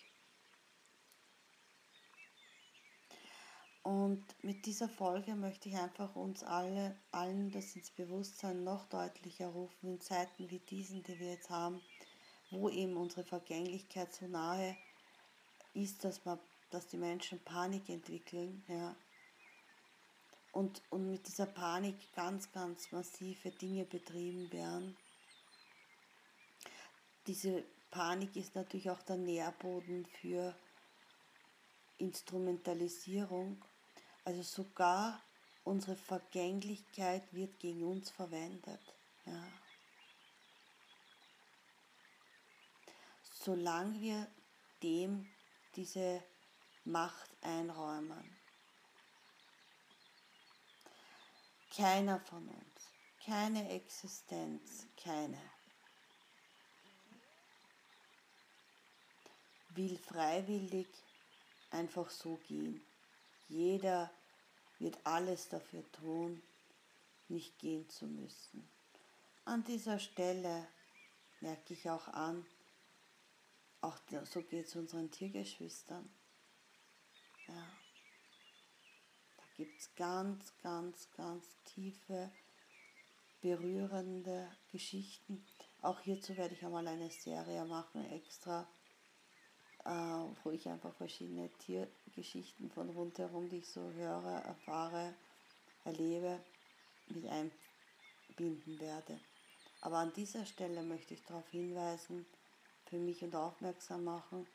Und 3.84 4.24
mit 4.44 4.66
dieser 4.66 4.88
Folge 4.88 5.36
möchte 5.36 5.70
ich 5.70 5.76
einfach 5.76 6.16
uns 6.16 6.44
alle, 6.44 6.96
allen 7.12 7.52
das 7.52 7.76
ins 7.76 7.92
Bewusstsein 7.92 8.64
noch 8.64 8.86
deutlicher 8.86 9.48
rufen 9.48 9.94
in 9.94 10.02
Zeiten 10.02 10.50
wie 10.50 10.60
diesen, 10.60 11.04
die 11.04 11.20
wir 11.20 11.32
jetzt 11.32 11.50
haben, 11.50 11.82
wo 12.52 12.70
eben 12.70 12.98
unsere 12.98 13.24
Vergänglichkeit 13.24 14.14
so 14.14 14.28
nahe 14.28 14.78
ist, 15.74 16.04
dass, 16.04 16.24
man, 16.26 16.40
dass 16.70 16.88
die 16.88 16.98
Menschen 16.98 17.44
Panik 17.44 17.90
entwickeln. 17.90 18.64
Ja. 18.68 18.96
Und, 20.52 20.82
und 20.90 21.10
mit 21.10 21.28
dieser 21.28 21.46
Panik 21.46 21.96
ganz, 22.14 22.52
ganz 22.52 22.92
massive 22.92 23.52
Dinge 23.52 23.86
betrieben 23.86 24.52
werden. 24.52 24.98
Diese 27.28 27.64
Panik 27.92 28.36
ist 28.36 28.56
natürlich 28.56 28.90
auch 28.90 29.02
der 29.02 29.18
Nährboden 29.18 30.06
für 30.22 30.56
Instrumentalisierung 31.98 33.64
also 34.30 34.44
sogar 34.44 35.24
unsere 35.64 35.96
Vergänglichkeit 35.96 37.34
wird 37.34 37.60
gegen 37.60 37.84
uns 37.84 38.12
verwendet. 38.12 38.82
Ja. 39.26 39.48
Solange 43.24 44.00
wir 44.00 44.28
dem 44.84 45.28
diese 45.76 46.24
Macht 46.86 47.30
einräumen. 47.42 48.38
Keiner 51.76 52.20
von 52.20 52.48
uns, 52.48 52.92
keine 53.26 53.70
Existenz, 53.72 54.86
keine, 55.02 55.42
will 59.80 59.98
freiwillig 59.98 60.88
einfach 61.72 62.10
so 62.10 62.36
gehen. 62.48 62.82
Jeder 63.48 64.12
wird 64.80 64.98
alles 65.06 65.48
dafür 65.48 65.90
tun, 65.94 66.42
nicht 67.30 67.58
gehen 67.60 67.88
zu 67.90 68.06
müssen. 68.06 68.70
An 69.46 69.64
dieser 69.64 69.98
Stelle 69.98 70.68
merke 71.40 71.74
ich 71.74 71.90
auch 71.90 72.08
an, 72.10 72.46
auch 73.82 73.98
so 74.26 74.42
geht 74.42 74.66
es 74.66 74.76
unseren 74.76 75.10
Tiergeschwistern. 75.10 76.10
Ja. 77.48 77.68
Da 79.38 79.44
gibt 79.56 79.80
es 79.80 79.96
ganz, 79.96 80.54
ganz, 80.62 81.10
ganz 81.16 81.46
tiefe, 81.64 82.30
berührende 83.40 84.52
Geschichten. 84.74 85.46
Auch 85.82 86.02
hierzu 86.02 86.36
werde 86.36 86.54
ich 86.54 86.66
einmal 86.66 86.86
eine 86.88 87.10
Serie 87.10 87.64
machen, 87.64 88.04
extra, 88.12 88.68
wo 90.44 90.52
ich 90.52 90.68
einfach 90.68 90.94
verschiedene 90.94 91.50
Tiergeschichten 91.60 92.70
von 92.70 92.90
rundherum, 92.90 93.50
die 93.50 93.58
ich 93.58 93.68
so 93.68 93.92
höre, 93.92 94.42
erfahre, 94.46 95.16
erlebe, 95.84 96.40
mit 97.08 97.26
einbinden 97.26 98.80
werde. 98.80 99.20
Aber 99.82 99.98
an 99.98 100.14
dieser 100.14 100.46
Stelle 100.46 100.84
möchte 100.84 101.14
ich 101.14 101.24
darauf 101.24 101.48
hinweisen, 101.50 102.26
für 102.86 102.98
mich 102.98 103.24
und 103.24 103.36
aufmerksam 103.36 104.04
machen, 104.04 104.46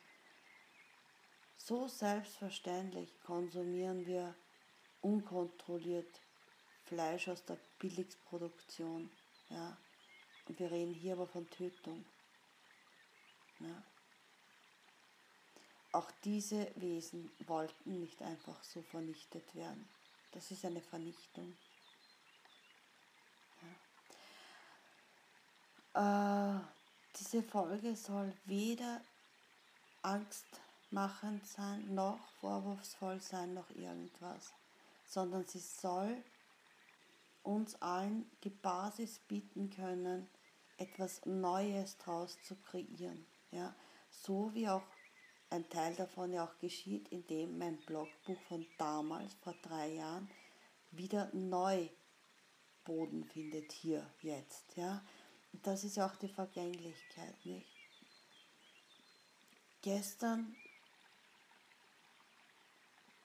so 1.57 1.89
selbstverständlich 1.89 3.21
konsumieren 3.23 4.07
wir 4.07 4.35
unkontrolliert 5.01 6.21
Fleisch 6.85 7.29
aus 7.29 7.45
der 7.45 7.59
Billigsproduktion. 7.79 9.11
Ja? 9.49 9.77
Und 10.47 10.59
wir 10.59 10.71
reden 10.71 10.93
hier 10.93 11.15
aber 11.15 11.27
von 11.27 11.49
Tötung. 11.51 12.05
Ja? 13.61 13.83
Auch 15.95 16.11
diese 16.25 16.73
Wesen 16.75 17.31
wollten 17.47 18.01
nicht 18.01 18.21
einfach 18.21 18.65
so 18.65 18.83
vernichtet 18.83 19.55
werden. 19.55 19.89
Das 20.33 20.51
ist 20.51 20.65
eine 20.65 20.81
Vernichtung. 20.81 21.57
Ja. 25.95 26.57
Äh, 26.57 26.61
diese 27.17 27.45
Folge 27.45 27.95
soll 27.95 28.33
weder 28.45 29.03
angstmachend 30.03 31.47
sein, 31.47 31.95
noch 31.95 32.19
vorwurfsvoll 32.41 33.21
sein, 33.21 33.55
noch 33.55 33.71
irgendwas, 33.71 34.53
sondern 35.07 35.47
sie 35.47 35.61
soll 35.61 36.25
uns 37.45 37.81
allen 37.81 38.29
die 38.43 38.51
Basis 38.51 39.21
bieten 39.21 39.71
können, 39.71 40.29
etwas 40.77 41.25
Neues 41.25 41.97
daraus 41.99 42.37
zu 42.43 42.57
kreieren. 42.57 43.25
Ja? 43.53 43.73
So 44.11 44.53
wie 44.55 44.69
auch 44.69 44.83
ein 45.55 45.69
Teil 45.71 45.95
davon 45.95 46.33
ja 46.33 46.45
auch 46.45 46.59
geschieht, 46.59 47.09
indem 47.11 47.59
mein 47.59 47.77
Blogbuch 47.87 48.41
von 48.49 48.67
damals, 48.77 49.35
vor 49.35 49.55
drei 49.63 49.95
Jahren, 49.95 50.29
wieder 50.91 51.31
neu 51.33 51.89
Boden 52.85 53.25
findet 53.25 53.71
hier 53.73 54.05
jetzt. 54.21 54.77
Ja? 54.77 55.03
Das 55.63 55.85
ist 55.85 55.97
ja 55.97 56.07
auch 56.07 56.17
die 56.17 56.29
Vergänglichkeit, 56.29 57.35
nicht? 57.45 57.69
Gestern 59.83 60.57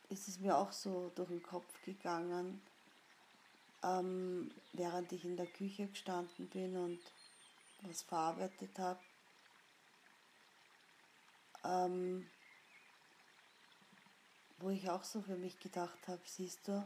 ist 0.09 0.27
es 0.27 0.39
mir 0.39 0.57
auch 0.57 0.71
so 0.71 1.11
durch 1.15 1.29
den 1.29 1.41
Kopf 1.41 1.81
gegangen, 1.83 2.61
ähm, 3.83 4.51
während 4.73 5.11
ich 5.13 5.25
in 5.25 5.37
der 5.37 5.47
Küche 5.47 5.87
gestanden 5.87 6.47
bin 6.49 6.77
und 6.77 6.99
was 7.81 8.01
verarbeitet 8.03 8.77
habe. 8.77 8.99
Ähm, 11.63 12.29
wo 14.59 14.69
ich 14.69 14.89
auch 14.89 15.03
so 15.03 15.21
für 15.21 15.37
mich 15.37 15.59
gedacht 15.59 16.07
habe, 16.07 16.21
siehst 16.25 16.67
du, 16.67 16.85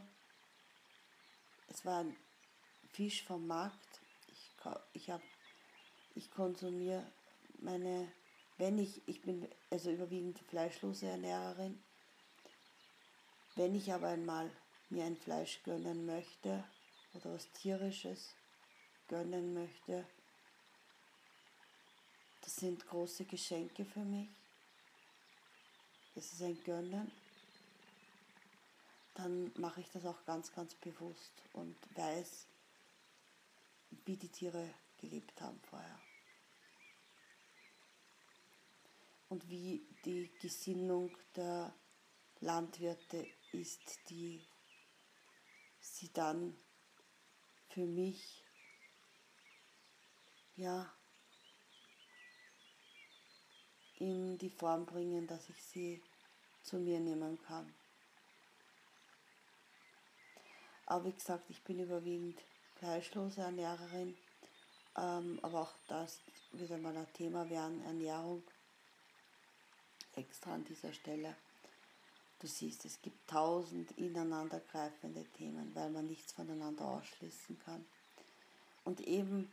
es 1.68 1.84
war 1.84 2.00
ein 2.00 2.16
Fisch 2.92 3.24
vom 3.24 3.46
Markt. 3.46 4.00
Ich, 4.28 4.52
ich, 4.92 5.12
ich 6.14 6.30
konsumiere 6.30 7.04
meine, 7.58 8.12
wenn 8.58 8.78
ich, 8.78 9.06
ich 9.08 9.22
bin 9.22 9.48
also 9.70 9.90
überwiegend 9.90 10.38
fleischlose 10.38 11.06
Ernährerin, 11.06 11.82
wenn 13.56 13.74
ich 13.74 13.92
aber 13.92 14.08
einmal 14.08 14.50
mir 14.90 15.04
ein 15.04 15.16
Fleisch 15.16 15.62
gönnen 15.64 16.06
möchte 16.06 16.64
oder 17.14 17.34
was 17.34 17.50
tierisches 17.52 18.34
gönnen 19.08 19.54
möchte, 19.54 20.06
das 22.42 22.56
sind 22.56 22.86
große 22.86 23.24
Geschenke 23.24 23.84
für 23.84 24.04
mich. 24.04 24.28
Das 26.14 26.32
ist 26.32 26.42
ein 26.42 26.62
Gönnen. 26.62 27.10
Dann 29.14 29.52
mache 29.56 29.80
ich 29.80 29.90
das 29.90 30.06
auch 30.06 30.24
ganz, 30.24 30.52
ganz 30.52 30.74
bewusst 30.76 31.32
und 31.52 31.76
weiß, 31.96 32.46
wie 34.04 34.16
die 34.16 34.28
Tiere 34.28 34.72
gelebt 34.96 35.40
haben 35.40 35.60
vorher. 35.62 36.00
Und 39.28 39.48
wie 39.48 39.86
die 40.04 40.30
Gesinnung 40.40 41.16
der 41.34 41.74
Landwirte 42.40 43.26
ist, 43.52 43.98
die 44.08 44.46
sie 45.80 46.12
dann 46.12 46.56
für 47.70 47.86
mich 47.86 48.44
ja 50.54 50.92
in 53.98 54.38
die 54.38 54.50
Form 54.50 54.86
bringen, 54.86 55.26
dass 55.26 55.48
ich 55.48 55.62
sie 55.62 56.02
zu 56.62 56.78
mir 56.78 57.00
nehmen 57.00 57.38
kann. 57.46 57.72
Aber 60.86 61.06
wie 61.06 61.12
gesagt, 61.12 61.48
ich 61.48 61.62
bin 61.62 61.80
überwiegend 61.80 62.38
fleischlose 62.76 63.40
Ernährerin, 63.40 64.16
ähm, 64.96 65.38
aber 65.42 65.62
auch 65.62 65.74
das 65.88 66.20
wird 66.52 66.70
einmal 66.72 66.96
ein 66.96 67.12
Thema 67.14 67.48
werden, 67.48 67.82
Ernährung, 67.84 68.42
extra 70.14 70.54
an 70.54 70.64
dieser 70.64 70.92
Stelle. 70.92 71.34
Du 72.40 72.46
siehst, 72.46 72.84
es 72.84 73.00
gibt 73.00 73.28
tausend 73.28 73.92
ineinandergreifende 73.92 75.24
Themen, 75.32 75.74
weil 75.74 75.90
man 75.90 76.06
nichts 76.06 76.32
voneinander 76.32 76.84
ausschließen 76.84 77.58
kann. 77.60 77.84
Und 78.84 79.00
eben 79.00 79.50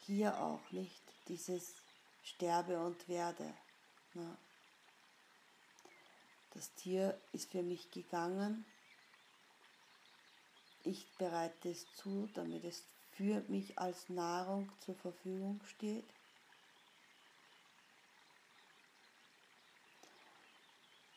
hier 0.00 0.38
auch 0.38 0.70
nicht 0.70 1.02
dieses 1.28 1.74
Sterbe 2.24 2.78
und 2.78 3.08
Werde. 3.08 3.54
Na. 4.14 4.36
Das 6.54 6.72
Tier 6.74 7.20
ist 7.32 7.50
für 7.50 7.62
mich 7.62 7.90
gegangen. 7.90 8.64
Ich 10.82 11.06
bereite 11.18 11.70
es 11.70 11.86
zu, 11.96 12.28
damit 12.34 12.64
es 12.64 12.84
für 13.12 13.40
mich 13.48 13.78
als 13.78 14.08
Nahrung 14.08 14.70
zur 14.80 14.94
Verfügung 14.96 15.60
steht. 15.66 16.04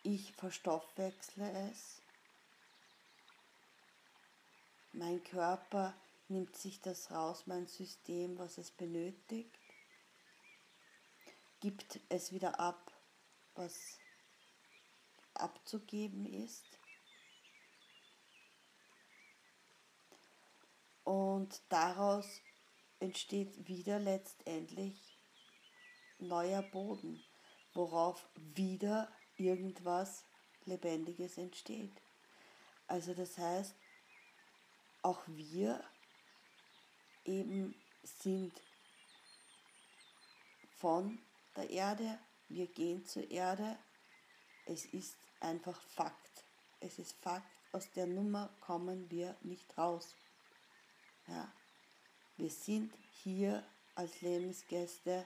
Ich 0.04 0.34
verstoffwechsle 0.34 1.70
es. 1.70 2.02
Mein 4.94 5.24
Körper 5.24 5.94
nimmt 6.30 6.56
sich 6.56 6.82
das 6.82 7.12
raus, 7.12 7.44
mein 7.46 7.68
System, 7.68 8.38
was 8.38 8.58
es 8.58 8.72
benötigt, 8.72 9.57
gibt 11.60 12.00
es 12.10 12.32
wieder 12.32 12.60
ab, 12.60 12.92
was 13.56 14.00
abzugeben 15.34 16.26
ist. 16.26 16.80
Und 21.04 21.62
daraus 21.70 22.42
entsteht 23.00 23.68
wieder 23.68 24.00
letztendlich 24.00 25.18
neuer 26.20 26.64
Boden, 26.64 27.24
worauf 27.74 28.28
wieder 28.36 29.12
irgendwas 29.36 30.26
Lebendiges 30.66 31.38
entsteht. 31.38 32.02
Also 32.88 33.14
das 33.14 33.38
heißt, 33.38 33.76
auch 35.02 35.22
wir 35.28 35.84
eben 37.24 37.76
sind 38.04 38.54
von 40.78 41.20
der 41.58 41.70
Erde, 41.70 42.20
wir 42.48 42.68
gehen 42.68 43.06
zur 43.06 43.30
Erde, 43.30 43.78
es 44.66 44.86
ist 44.86 45.18
einfach 45.40 45.80
Fakt. 45.82 46.46
Es 46.80 47.00
ist 47.00 47.14
Fakt, 47.18 47.50
aus 47.72 47.92
der 47.92 48.06
Nummer 48.06 48.50
kommen 48.62 49.10
wir 49.10 49.36
nicht 49.42 49.78
raus. 49.78 50.16
Ja. 51.28 51.52
Wir 52.38 52.50
sind 52.50 52.94
hier 53.24 53.64
als 53.96 54.22
Lebensgäste 54.22 55.26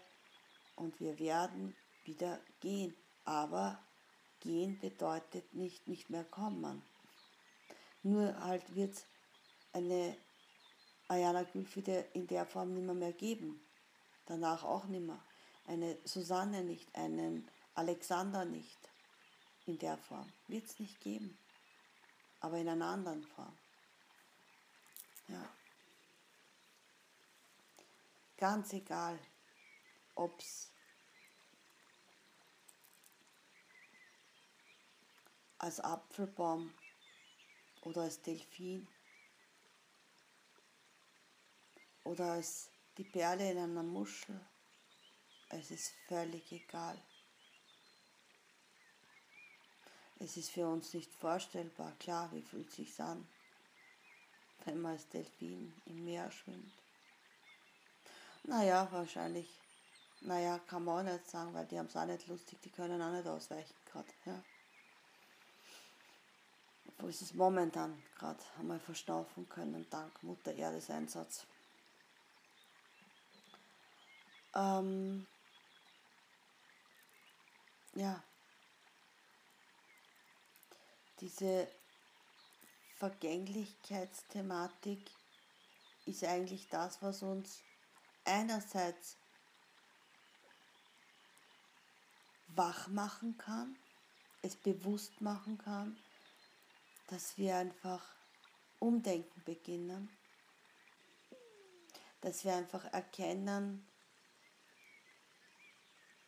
und 0.76 1.00
wir 1.00 1.20
werden 1.20 1.76
wieder 2.06 2.40
gehen. 2.62 2.96
Aber 3.26 3.80
gehen 4.40 4.80
bedeutet 4.80 5.54
nicht 5.54 5.88
nicht 5.88 6.10
mehr 6.10 6.24
kommen. 6.24 6.82
Nur 8.02 8.40
halt 8.44 8.74
wird 8.74 8.94
es 8.96 9.06
eine 9.74 10.18
Ayana 11.08 11.44
Gülfide 11.44 12.06
in 12.14 12.26
der 12.26 12.46
Form 12.46 12.74
nicht 12.74 12.94
mehr, 12.94 13.14
geben. 13.14 13.62
Danach 14.26 14.64
auch 14.64 14.86
nicht 14.86 15.06
mehr. 15.06 15.22
Eine 15.66 15.98
Susanne 16.04 16.64
nicht, 16.64 16.94
einen 16.96 17.50
Alexander 17.76 18.46
nicht. 18.46 18.80
In 19.66 19.78
der 19.78 19.98
Form. 19.98 20.32
Wird 20.48 20.66
es 20.66 20.80
nicht 20.80 21.00
geben. 21.02 21.38
Aber 22.40 22.58
in 22.58 22.68
einer 22.68 22.88
anderen 22.88 23.24
Form. 23.24 23.56
Ja. 25.28 25.48
Ganz 28.38 28.74
egal, 28.74 29.20
ob 30.16 30.40
es 30.40 30.72
als 35.60 35.80
Apfelbaum 35.80 36.74
oder 37.84 38.02
als 38.02 38.20
Delfin 38.24 38.88
oder 42.04 42.32
als 42.32 42.72
die 42.98 43.04
Perle 43.04 43.52
in 43.52 43.60
einer 43.60 43.84
Muschel. 43.84 44.42
Es 45.54 45.72
ist 45.72 45.94
völlig 46.08 46.52
egal. 46.52 47.02
Es 50.20 50.38
ist 50.38 50.52
für 50.52 50.68
uns 50.68 50.94
nicht 50.94 51.12
vorstellbar, 51.14 51.94
klar, 52.00 52.32
wie 52.32 52.42
fühlt 52.42 52.70
es 52.70 52.76
sich 52.76 53.00
an, 53.02 53.28
wenn 54.66 54.80
man 54.80 54.94
als 54.94 55.08
Delfin 55.10 55.74
im 55.86 56.06
Meer 56.06 56.30
schwimmt. 56.32 56.74
Naja, 58.44 58.88
wahrscheinlich, 58.92 59.50
naja, 60.22 60.60
kann 60.60 60.86
man 60.86 61.00
auch 61.00 61.12
nicht 61.12 61.30
sagen, 61.30 61.54
weil 61.54 61.66
die 61.66 61.80
haben 61.80 61.88
es 61.88 61.96
auch 61.96 62.06
nicht 62.06 62.28
lustig, 62.28 62.60
die 62.62 62.70
können 62.70 63.02
auch 63.02 63.12
nicht 63.12 63.28
ausweichen 63.28 63.76
gerade. 63.86 64.14
Ja 64.26 64.44
wo 67.02 67.08
ist 67.08 67.22
es 67.22 67.34
momentan 67.34 68.02
gerade 68.18 68.40
einmal 68.60 68.80
verschnaufen 68.80 69.50
können, 69.50 69.88
dank 69.90 70.22
Mutter 70.24 70.54
Erdes 70.54 70.90
Einsatz. 70.90 71.46
Ähm, 74.54 75.26
ja, 77.94 78.24
diese 81.20 81.68
Vergänglichkeitsthematik 82.98 85.12
ist 86.06 86.24
eigentlich 86.24 86.70
das, 86.70 87.02
was 87.02 87.24
uns 87.24 87.62
einerseits 88.26 89.18
wach 92.50 92.88
machen 92.88 93.38
kann, 93.38 93.76
es 94.42 94.56
bewusst 94.56 95.22
machen 95.22 95.58
kann, 95.58 95.98
dass 97.08 97.38
wir 97.38 97.56
einfach 97.56 98.04
umdenken 98.80 99.42
beginnen, 99.46 100.10
dass 102.22 102.46
wir 102.46 102.56
einfach 102.56 102.86
erkennen, 102.94 103.86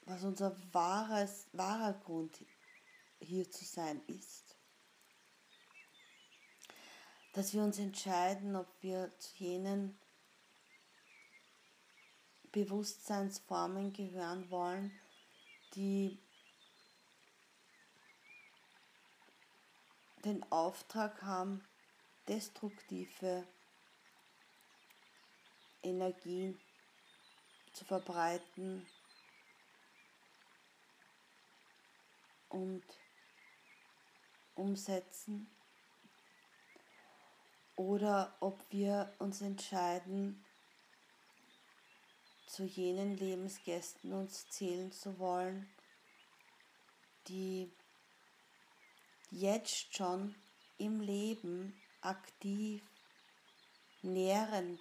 was 0.06 0.24
unser 0.24 0.56
wahres, 0.74 1.48
wahrer 1.54 1.94
Grund 1.94 2.46
hier 3.20 3.50
zu 3.50 3.64
sein 3.66 4.02
ist. 4.08 4.58
Dass 7.34 7.54
wir 7.54 7.64
uns 7.64 7.80
entscheiden, 7.80 8.56
ob 8.56 8.68
wir 8.82 9.12
zu 9.18 9.36
jenen 9.38 9.98
Bewusstseinsformen 12.52 13.94
gehören 13.94 14.50
wollen, 14.52 14.92
die 15.74 16.20
den 20.24 20.44
Auftrag 20.52 21.22
haben, 21.24 21.66
destruktive 22.28 23.48
Energien 25.82 26.60
zu 27.74 27.84
verbreiten 27.86 28.86
und 32.54 32.84
umsetzen 34.56 35.48
oder 37.76 38.38
ob 38.40 38.60
wir 38.70 39.14
uns 39.18 39.42
entscheiden, 39.42 40.46
zu 42.48 42.66
jenen 42.66 43.18
Lebensgästen 43.18 44.14
uns 44.14 44.48
zählen 44.50 44.92
zu 44.92 45.18
wollen, 45.18 45.68
die 47.28 47.72
jetzt 49.32 49.96
schon 49.96 50.36
im 50.78 51.02
Leben 51.02 51.74
aktiv, 52.02 52.84
nährend 54.04 54.80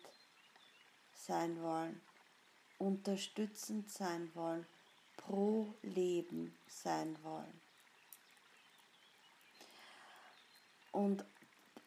sein 1.15 1.63
wollen, 1.63 2.03
unterstützend 2.77 3.91
sein 3.91 4.35
wollen, 4.35 4.67
pro 5.17 5.75
Leben 5.81 6.55
sein 6.67 7.17
wollen. 7.23 7.62
Und 10.93 11.25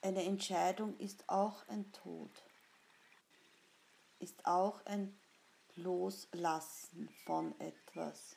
eine 0.01 0.23
Entscheidung 0.23 0.97
ist 0.97 1.29
auch 1.29 1.67
ein 1.67 1.91
Tod, 1.91 2.31
ist 4.19 4.45
auch 4.45 4.83
ein 4.85 5.17
Loslassen 5.75 7.09
von 7.25 7.59
etwas. 7.59 8.35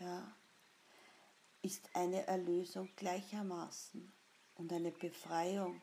Ja, 0.00 0.34
ist 1.62 1.94
eine 1.94 2.26
Erlösung 2.26 2.88
gleichermaßen 2.96 4.12
und 4.54 4.72
eine 4.72 4.92
Befreiung. 4.92 5.82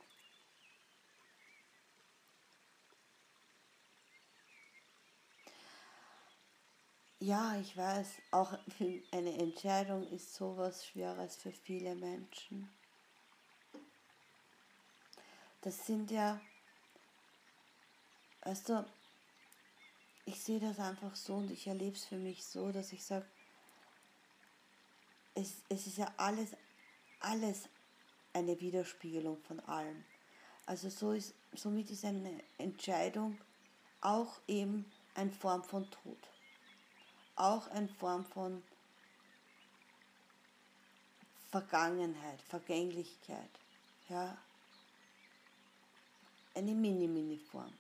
Ja, 7.20 7.60
ich 7.60 7.76
weiß, 7.76 8.22
auch 8.32 8.54
eine 9.12 9.38
Entscheidung 9.38 10.08
ist 10.08 10.34
sowas 10.34 10.86
Schweres 10.86 11.36
für 11.36 11.52
viele 11.52 11.96
Menschen. 11.96 12.70
Das 15.66 15.84
sind 15.84 16.12
ja, 16.12 16.40
weißt 18.44 18.70
du, 18.70 18.86
ich 20.26 20.40
sehe 20.40 20.60
das 20.60 20.78
einfach 20.78 21.16
so 21.16 21.38
und 21.38 21.50
ich 21.50 21.66
erlebe 21.66 21.96
es 21.96 22.06
für 22.06 22.18
mich 22.18 22.46
so, 22.46 22.72
dass 22.72 22.94
ich 22.94 23.04
sage, 23.04 23.26
es, 25.34 25.64
es 25.68 25.88
ist 25.88 25.98
ja 25.98 26.14
alles, 26.18 26.52
alles 27.20 27.68
eine 28.34 28.62
Widerspiegelung 28.62 29.40
von 29.40 29.60
allem. 29.62 30.06
Also 30.68 30.88
so 30.92 31.14
ist, 31.14 31.34
somit 31.52 31.90
ist 31.90 32.06
eine 32.06 32.44
Entscheidung 32.60 33.36
auch 34.02 34.40
eben 34.48 34.86
eine 35.16 35.32
Form 35.32 35.64
von 35.64 35.90
Tod. 35.90 36.30
Auch 37.36 37.66
eine 37.70 37.88
Form 37.88 38.24
von 38.24 38.62
Vergangenheit, 41.50 42.40
Vergänglichkeit. 42.44 43.50
Ja? 44.10 44.38
Eine 46.56 46.74
Mini-Mini-Form. 46.74 47.74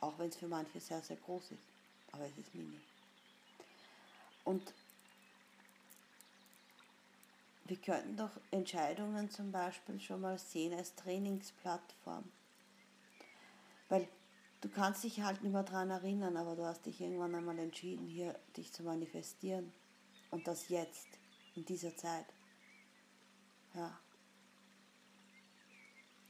Auch 0.00 0.18
wenn 0.18 0.28
es 0.28 0.36
für 0.36 0.48
manche 0.48 0.80
sehr, 0.80 1.02
sehr 1.02 1.16
groß 1.16 1.50
ist. 1.50 1.62
Aber 2.12 2.24
es 2.24 2.38
ist 2.38 2.54
mini. 2.54 2.80
Und 4.44 4.72
wir 7.64 7.76
könnten 7.76 8.16
doch 8.16 8.30
Entscheidungen 8.50 9.30
zum 9.30 9.52
Beispiel 9.52 10.00
schon 10.00 10.20
mal 10.22 10.38
sehen 10.38 10.72
als 10.72 10.94
Trainingsplattform. 10.94 12.24
Weil 13.88 14.08
du 14.60 14.68
kannst 14.70 15.04
dich 15.04 15.20
halt 15.20 15.42
nicht 15.42 15.52
mehr 15.52 15.62
daran 15.62 15.90
erinnern, 15.90 16.36
aber 16.36 16.56
du 16.56 16.64
hast 16.64 16.86
dich 16.86 17.00
irgendwann 17.00 17.34
einmal 17.34 17.58
entschieden, 17.58 18.06
hier 18.06 18.38
dich 18.56 18.72
zu 18.72 18.82
manifestieren. 18.82 19.72
Und 20.30 20.46
das 20.46 20.68
jetzt, 20.68 21.08
in 21.54 21.64
dieser 21.64 21.96
Zeit. 21.96 22.26
Ja. 23.76 23.96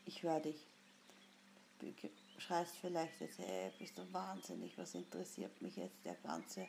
Ich 0.04 0.22
höre 0.22 0.40
dich 0.40 0.66
schreist 2.38 2.76
vielleicht 2.76 3.20
jetzt, 3.20 3.38
hey, 3.38 3.72
bist 3.78 3.98
du 3.98 4.12
wahnsinnig, 4.12 4.76
was 4.78 4.94
interessiert 4.94 5.60
mich 5.60 5.76
jetzt 5.76 6.04
der 6.04 6.14
ganze 6.16 6.66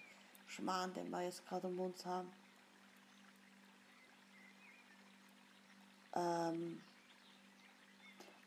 Schmarrn, 0.47 0.93
den 0.93 1.09
wir 1.09 1.21
jetzt 1.21 1.45
gerade 1.45 1.67
um 1.67 1.79
uns 1.79 2.05
haben. 2.05 2.31
Ähm, 6.15 6.81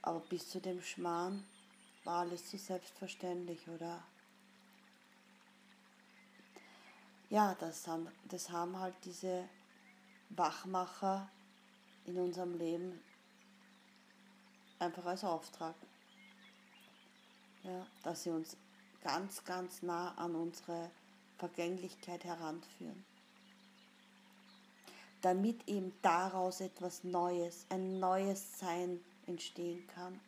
aber 0.03 0.21
bis 0.21 0.49
zu 0.49 0.61
dem 0.61 0.83
Schmarrn 0.83 1.45
war 2.05 2.21
alles 2.21 2.49
zu 2.49 2.59
selbstverständlich, 2.59 3.69
oder? 3.69 4.03
Ja, 7.29 7.55
das 7.61 7.87
haben, 7.87 8.09
das 8.25 8.51
haben 8.51 8.77
halt 8.79 8.97
diese 9.05 9.49
Wachmacher 10.31 11.31
in 12.11 12.19
unserem 12.19 12.59
Leben 12.59 13.01
einfach 14.79 15.05
als 15.07 15.25
Auftrag. 15.25 15.75
Ja, 17.63 17.87
dass 18.03 18.25
sie 18.25 18.31
uns 18.31 18.57
ganz, 19.03 19.45
ganz 19.45 19.83
nah 19.83 20.13
an 20.17 20.35
unsere 20.35 20.91
Vergänglichkeit 21.39 22.25
heranführen. 22.25 23.05
Damit 25.21 25.69
eben 25.69 25.93
daraus 26.01 26.61
etwas 26.61 27.05
Neues, 27.05 27.67
ein 27.69 28.01
neues 28.01 28.59
Sein 28.59 28.99
entstehen 29.27 29.87
kann, 29.89 30.19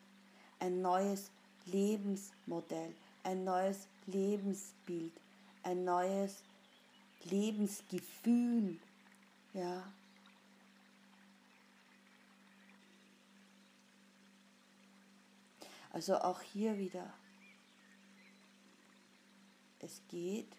ein 0.61 0.83
neues 0.83 1.31
Lebensmodell, 1.64 2.95
ein 3.25 3.45
neues 3.45 3.88
Lebensbild, 4.07 5.12
ein 5.62 5.85
neues 5.85 6.42
Lebensgefühl, 7.25 8.79
ja, 9.55 9.83
Also 15.92 16.16
auch 16.16 16.40
hier 16.40 16.78
wieder 16.78 17.12
es 19.78 20.00
geht 20.09 20.57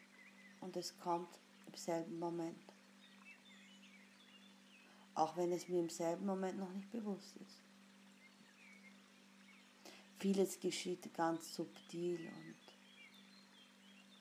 und 0.60 0.78
es 0.78 0.98
kommt 1.00 1.40
im 1.66 1.74
selben 1.76 2.20
Moment. 2.20 2.74
Auch 5.16 5.36
wenn 5.38 5.52
es 5.52 5.68
mir 5.68 5.80
im 5.80 5.90
selben 5.90 6.26
Moment 6.26 6.60
noch 6.60 6.72
nicht 6.72 6.92
bewusst 6.92 7.36
ist. 7.38 7.62
Vieles 10.20 10.60
geschieht 10.60 11.14
ganz 11.14 11.56
subtil 11.56 12.28
und 12.28 12.56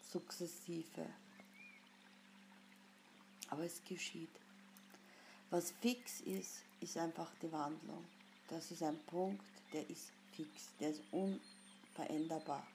sukzessive. 0.08 1.06
Aber 3.50 3.64
es 3.64 3.84
geschieht. 3.84 4.40
Was 5.50 5.72
fix 5.72 6.20
ist, 6.22 6.64
ist 6.80 6.96
einfach 6.96 7.34
die 7.42 7.52
Wandlung. 7.52 8.04
Das 8.48 8.70
ist 8.70 8.82
ein 8.82 8.98
Punkt, 9.04 9.44
der 9.72 9.88
ist 9.90 10.12
fix, 10.32 10.70
der 10.80 10.90
ist 10.90 11.02
unveränderbar. 11.10 12.66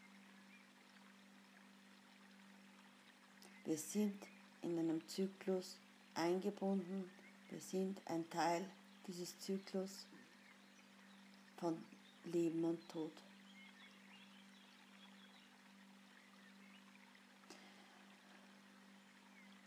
Wir 3.66 3.78
sind 3.78 4.16
in 4.62 4.80
einem 4.80 5.06
Zyklus 5.08 5.78
eingebunden. 6.14 7.10
Wir 7.50 7.60
sind 7.60 8.02
ein 8.06 8.30
Teil 8.30 8.66
dieses 9.08 9.38
Zyklus 9.40 10.06
von 11.58 11.78
Leben 12.26 12.64
und 12.64 12.88
Tod. 12.90 13.12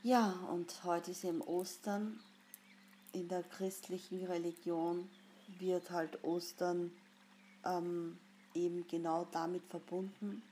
Ja, 0.03 0.31
und 0.50 0.83
heute 0.85 1.11
ist 1.11 1.24
eben 1.24 1.42
Ostern. 1.42 2.20
In 3.12 3.29
der 3.29 3.42
christlichen 3.42 4.24
Religion 4.24 5.11
wird 5.59 5.90
halt 5.90 6.24
Ostern 6.24 6.90
ähm, 7.64 8.18
eben 8.55 8.87
genau 8.87 9.27
damit 9.33 9.64
verbunden, 9.66 10.42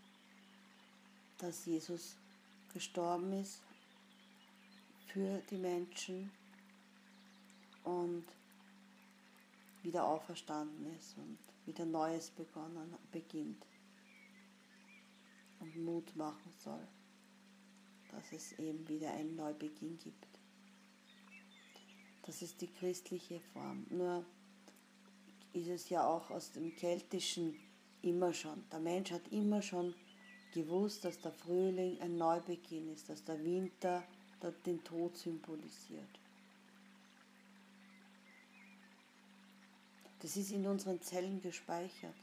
dass 1.39 1.67
Jesus 1.67 2.17
gestorben 2.73 3.33
ist 3.33 3.61
für 5.07 5.41
die 5.51 5.57
Menschen 5.57 6.31
und 7.85 8.25
wieder 9.83 10.05
auferstanden 10.05 10.95
ist 10.97 11.17
und 11.17 11.39
wieder 11.67 11.87
Neues 11.87 12.31
begonnen, 12.31 12.95
beginnt 13.11 13.65
und 15.61 15.77
Mut 15.85 16.15
machen 16.17 16.53
soll, 16.59 16.87
dass 18.11 18.33
es 18.33 18.53
eben 18.59 18.87
wieder 18.89 19.13
einen 19.13 19.37
Neubeginn 19.37 19.99
gibt. 19.99 20.27
Das 22.23 22.43
ist 22.43 22.61
die 22.61 22.71
christliche 22.71 23.41
Form. 23.41 23.87
Nur 23.89 24.25
ist 25.53 25.69
es 25.69 25.89
ja 25.89 26.07
auch 26.07 26.31
aus 26.31 26.53
dem 26.53 26.75
Keltischen 26.77 27.59
immer 28.03 28.33
schon. 28.33 28.65
Der 28.71 28.81
Mensch 28.81 29.11
hat 29.11 29.29
immer 29.31 29.63
schon 29.63 29.95
gewusst, 30.53 31.05
dass 31.05 31.21
der 31.21 31.33
Frühling 31.33 32.01
ein 32.01 32.17
Neubeginn 32.17 32.93
ist, 32.93 33.09
dass 33.09 33.25
der 33.25 33.43
Winter 33.45 34.05
den 34.65 34.83
Tod 34.85 35.17
symbolisiert. 35.17 36.19
Das 40.21 40.37
ist 40.37 40.51
in 40.51 40.67
unseren 40.67 41.01
Zellen 41.01 41.41
gespeichert. 41.41 42.15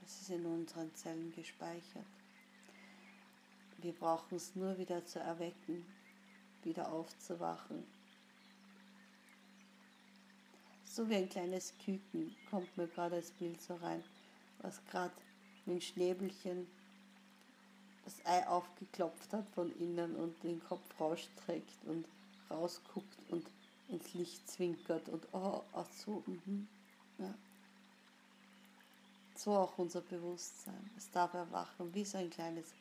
Das 0.00 0.20
ist 0.20 0.30
in 0.30 0.46
unseren 0.46 0.94
Zellen 0.94 1.32
gespeichert. 1.34 2.06
Wir 3.78 3.92
brauchen 3.92 4.36
es 4.36 4.54
nur 4.56 4.76
wieder 4.78 5.04
zu 5.04 5.20
erwecken, 5.20 5.84
wieder 6.64 6.90
aufzuwachen. 6.90 7.97
So 10.98 11.08
wie 11.08 11.14
ein 11.14 11.28
kleines 11.28 11.74
Küken 11.84 12.34
kommt 12.50 12.76
mir 12.76 12.88
gerade 12.88 13.18
das 13.20 13.30
Bild 13.30 13.62
so 13.62 13.76
rein, 13.76 14.02
was 14.62 14.84
gerade 14.86 15.14
mit 15.64 15.76
dem 15.76 15.80
Schnäbelchen 15.80 16.66
das 18.04 18.14
Ei 18.26 18.44
aufgeklopft 18.48 19.32
hat 19.32 19.46
von 19.54 19.70
innen 19.78 20.16
und 20.16 20.42
den 20.42 20.60
Kopf 20.64 20.82
rausstreckt 20.98 21.84
und 21.84 22.04
rausguckt 22.50 23.16
und 23.30 23.46
ins 23.86 24.12
Licht 24.14 24.50
zwinkert 24.50 25.08
und 25.08 25.22
oh, 25.30 25.62
ach 25.72 25.86
so, 26.04 26.24
mhm, 26.26 26.66
ja. 27.18 27.32
So 29.36 29.56
auch 29.56 29.78
unser 29.78 30.00
Bewusstsein. 30.00 30.90
Es 30.96 31.08
darf 31.12 31.32
erwachen 31.32 31.94
wie 31.94 32.04
so 32.04 32.18
ein 32.18 32.28
kleines 32.28 32.74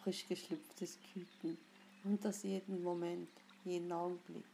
frisch 0.00 0.28
geschlüpftes 0.28 0.96
Küken 1.12 1.58
und 2.04 2.24
das 2.24 2.44
jeden 2.44 2.84
Moment, 2.84 3.30
jeden 3.64 3.90
Augenblick. 3.90 4.44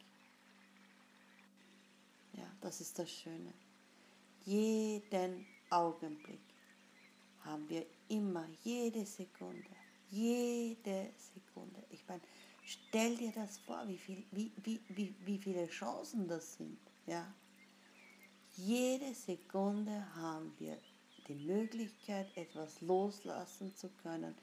Ja, 2.32 2.46
das 2.60 2.80
ist 2.80 2.98
das 2.98 3.10
Schöne. 3.10 3.52
Jeden 4.44 5.46
Augenblick 5.68 6.40
haben 7.44 7.68
wir 7.68 7.86
immer, 8.08 8.46
jede 8.62 9.04
Sekunde, 9.06 9.70
jede 10.10 11.10
Sekunde. 11.16 11.82
Ich 11.90 12.06
meine, 12.06 12.22
stell 12.64 13.16
dir 13.16 13.32
das 13.32 13.58
vor, 13.58 13.86
wie, 13.86 13.98
viel, 13.98 14.24
wie, 14.30 14.52
wie, 14.62 14.80
wie, 14.88 15.14
wie 15.24 15.38
viele 15.38 15.66
Chancen 15.68 16.28
das 16.28 16.54
sind. 16.54 16.78
Ja? 17.06 17.32
Jede 18.56 19.14
Sekunde 19.14 20.14
haben 20.14 20.52
wir 20.58 20.78
die 21.28 21.34
Möglichkeit, 21.34 22.36
etwas 22.36 22.80
loslassen 22.80 23.74
zu 23.76 23.88
können, 24.02 24.34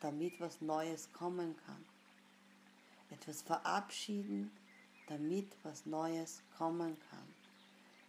damit 0.00 0.40
was 0.40 0.60
Neues 0.60 1.12
kommen 1.12 1.56
kann. 1.66 1.84
Etwas 3.10 3.42
verabschieden, 3.42 4.50
damit 5.10 5.56
was 5.64 5.84
Neues 5.86 6.40
kommen 6.56 6.96
kann. 7.10 7.34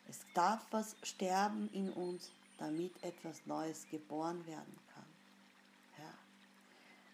Es 0.07 0.19
darf 0.35 0.65
was 0.69 0.95
sterben 1.01 1.67
in 1.73 1.91
uns, 1.91 2.31
damit 2.59 2.91
etwas 3.03 3.43
Neues 3.47 3.87
geboren 3.89 4.45
werden 4.45 4.77
kann. 4.93 5.05
Ja. 5.97 6.13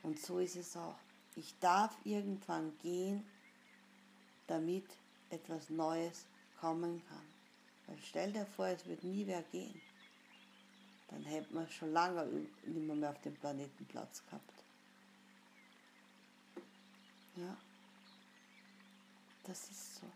Und 0.04 0.20
so 0.20 0.40
ist 0.40 0.58
es 0.58 0.76
auch. 0.76 0.98
Ich 1.38 1.58
darf 1.60 1.96
irgendwann 2.04 2.78
gehen, 2.80 3.26
damit 4.48 4.86
etwas 5.30 5.70
Neues 5.70 6.26
kommen 6.60 7.02
kann. 7.08 7.26
Weil 7.86 7.98
stell 8.04 8.34
dir 8.34 8.46
vor, 8.46 8.68
es 8.68 8.86
wird 8.88 9.04
nie 9.06 9.24
mehr 9.24 9.44
gehen. 9.44 9.80
Dann 11.08 11.24
hätte 11.24 11.54
man 11.54 11.70
schon 11.70 11.94
lange 11.94 12.26
nicht 12.26 12.50
mehr 12.66 13.10
auf 13.10 13.22
dem 13.22 13.36
Planeten 13.36 13.86
Platz 13.86 14.22
gehabt. 14.26 14.64
Ja. 17.38 17.56
Das 19.48 19.70
ist 19.70 19.96
so. 19.96 20.08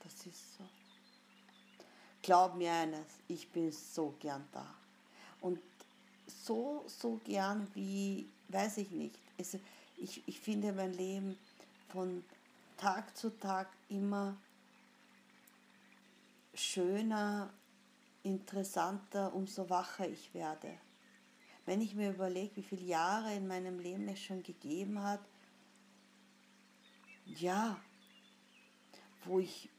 Das 0.00 0.26
ist 0.26 0.58
so. 0.58 0.64
Glaub 2.20 2.54
mir 2.54 2.72
eines, 2.72 3.06
ich 3.28 3.50
bin 3.50 3.72
so 3.72 4.14
gern 4.20 4.46
da. 4.52 4.74
Und 5.40 5.58
so, 6.26 6.84
so 6.86 7.20
gern 7.24 7.66
wie, 7.74 8.28
weiß 8.48 8.78
ich 8.78 8.90
nicht. 8.90 9.18
Es, 9.38 9.56
ich, 9.96 10.26
ich 10.28 10.38
finde 10.38 10.72
mein 10.72 10.92
Leben 10.92 11.38
von 11.88 12.22
Tag 12.76 13.16
zu 13.16 13.30
Tag 13.38 13.68
immer 13.88 14.36
schöner, 16.52 17.52
interessanter, 18.22 19.34
umso 19.34 19.68
wacher 19.70 20.08
ich 20.08 20.32
werde. 20.34 20.78
Wenn 21.66 21.80
ich 21.80 21.94
mir 21.94 22.10
überlege, 22.10 22.56
wie 22.56 22.62
viele 22.62 22.84
Jahre 22.84 23.34
in 23.34 23.46
meinem 23.46 23.78
Leben 23.78 24.06
es 24.08 24.20
schon 24.20 24.42
gegeben 24.42 25.02
hat, 25.02 25.24
ja, 27.24 27.80
wo 29.26 29.38
ich 29.38 29.70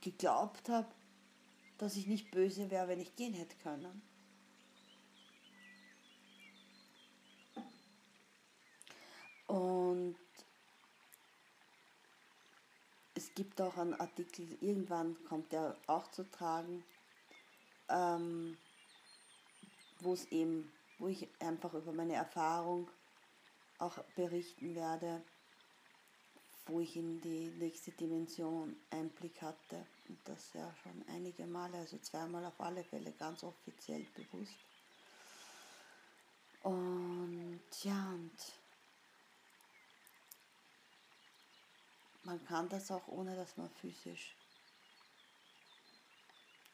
geglaubt 0.00 0.68
habe, 0.68 0.88
dass 1.78 1.96
ich 1.96 2.06
nicht 2.06 2.30
böse 2.30 2.70
wäre, 2.70 2.88
wenn 2.88 3.00
ich 3.00 3.16
gehen 3.16 3.34
hätte 3.34 3.56
können. 3.56 4.02
Und 9.46 10.16
es 13.14 13.32
gibt 13.34 13.60
auch 13.60 13.76
einen 13.76 13.94
Artikel, 13.94 14.56
irgendwann 14.60 15.22
kommt 15.24 15.52
der 15.52 15.76
auch 15.86 16.10
zu 16.10 16.28
tragen, 16.30 16.84
ähm, 17.88 18.56
wo 20.00 20.14
es 20.14 20.24
eben, 20.26 20.72
wo 20.98 21.08
ich 21.08 21.28
einfach 21.40 21.74
über 21.74 21.92
meine 21.92 22.14
Erfahrung 22.14 22.90
auch 23.78 23.98
berichten 24.16 24.74
werde, 24.74 25.22
wo 26.66 26.80
ich 26.80 26.96
in 26.96 27.20
die 27.20 27.50
nächste 27.58 27.90
Dimension 27.92 28.76
Einblick 28.90 29.40
hatte. 29.42 29.86
Und 30.08 30.18
das 30.24 30.52
ja 30.54 30.74
schon 30.82 31.04
einige 31.08 31.46
Male, 31.46 31.78
also 31.78 31.98
zweimal 31.98 32.44
auf 32.44 32.60
alle 32.60 32.84
Fälle 32.84 33.12
ganz 33.12 33.42
offiziell 33.42 34.06
bewusst. 34.14 34.56
Und 36.62 37.60
ja, 37.82 38.08
und 38.10 38.32
man 42.22 42.42
kann 42.46 42.68
das 42.70 42.90
auch 42.90 43.06
ohne, 43.08 43.36
dass 43.36 43.56
man 43.58 43.68
physisch 43.70 44.34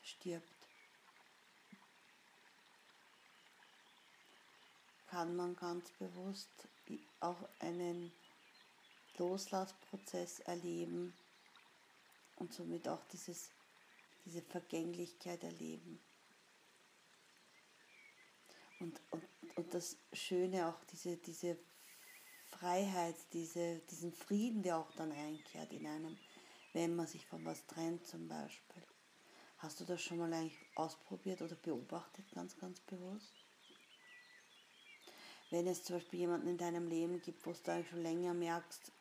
stirbt. 0.03 0.47
Kann 5.09 5.35
man 5.35 5.57
ganz 5.57 5.91
bewusst 5.99 6.69
auch 7.19 7.49
einen 7.59 8.13
Loslassprozess 9.21 10.41
erleben 10.41 11.13
und 12.37 12.55
somit 12.55 12.89
auch 12.89 13.05
dieses, 13.13 13.51
diese 14.25 14.41
Vergänglichkeit 14.43 15.45
erleben. 15.45 16.01
Und, 18.81 18.99
und, 19.11 19.23
und 19.57 19.75
das 19.75 19.99
Schöne 20.15 20.69
auch, 20.69 20.85
diese, 20.85 21.19
diese 21.19 21.59
Freiheit, 22.47 23.17
diese, 23.35 23.81
diesen 23.91 24.13
Frieden, 24.15 24.63
der 24.63 24.79
auch 24.79 24.91
dann 24.93 25.13
einkehrt 25.13 25.71
in 25.73 25.87
einem, 25.87 26.17
wenn 26.73 26.97
man 26.97 27.07
sich 27.07 27.27
von 27.27 27.45
was 27.45 27.67
trennt 27.67 28.07
zum 28.07 28.27
Beispiel. 28.27 28.83
Hast 29.59 29.81
du 29.81 29.85
das 29.85 30.01
schon 30.01 30.17
mal 30.17 30.33
eigentlich 30.33 30.59
ausprobiert 30.77 31.43
oder 31.43 31.57
beobachtet, 31.57 32.25
ganz, 32.33 32.59
ganz 32.59 32.81
bewusst? 32.81 33.35
Wenn 35.51 35.67
es 35.67 35.85
zum 35.85 35.97
Beispiel 35.97 36.21
jemanden 36.21 36.49
in 36.49 36.57
deinem 36.57 36.89
Leben 36.89 37.21
gibt, 37.21 37.45
wo 37.45 37.53
du 37.53 37.71
eigentlich 37.71 37.91
schon 37.91 38.03
länger 38.03 38.33
merkst, 38.33 38.93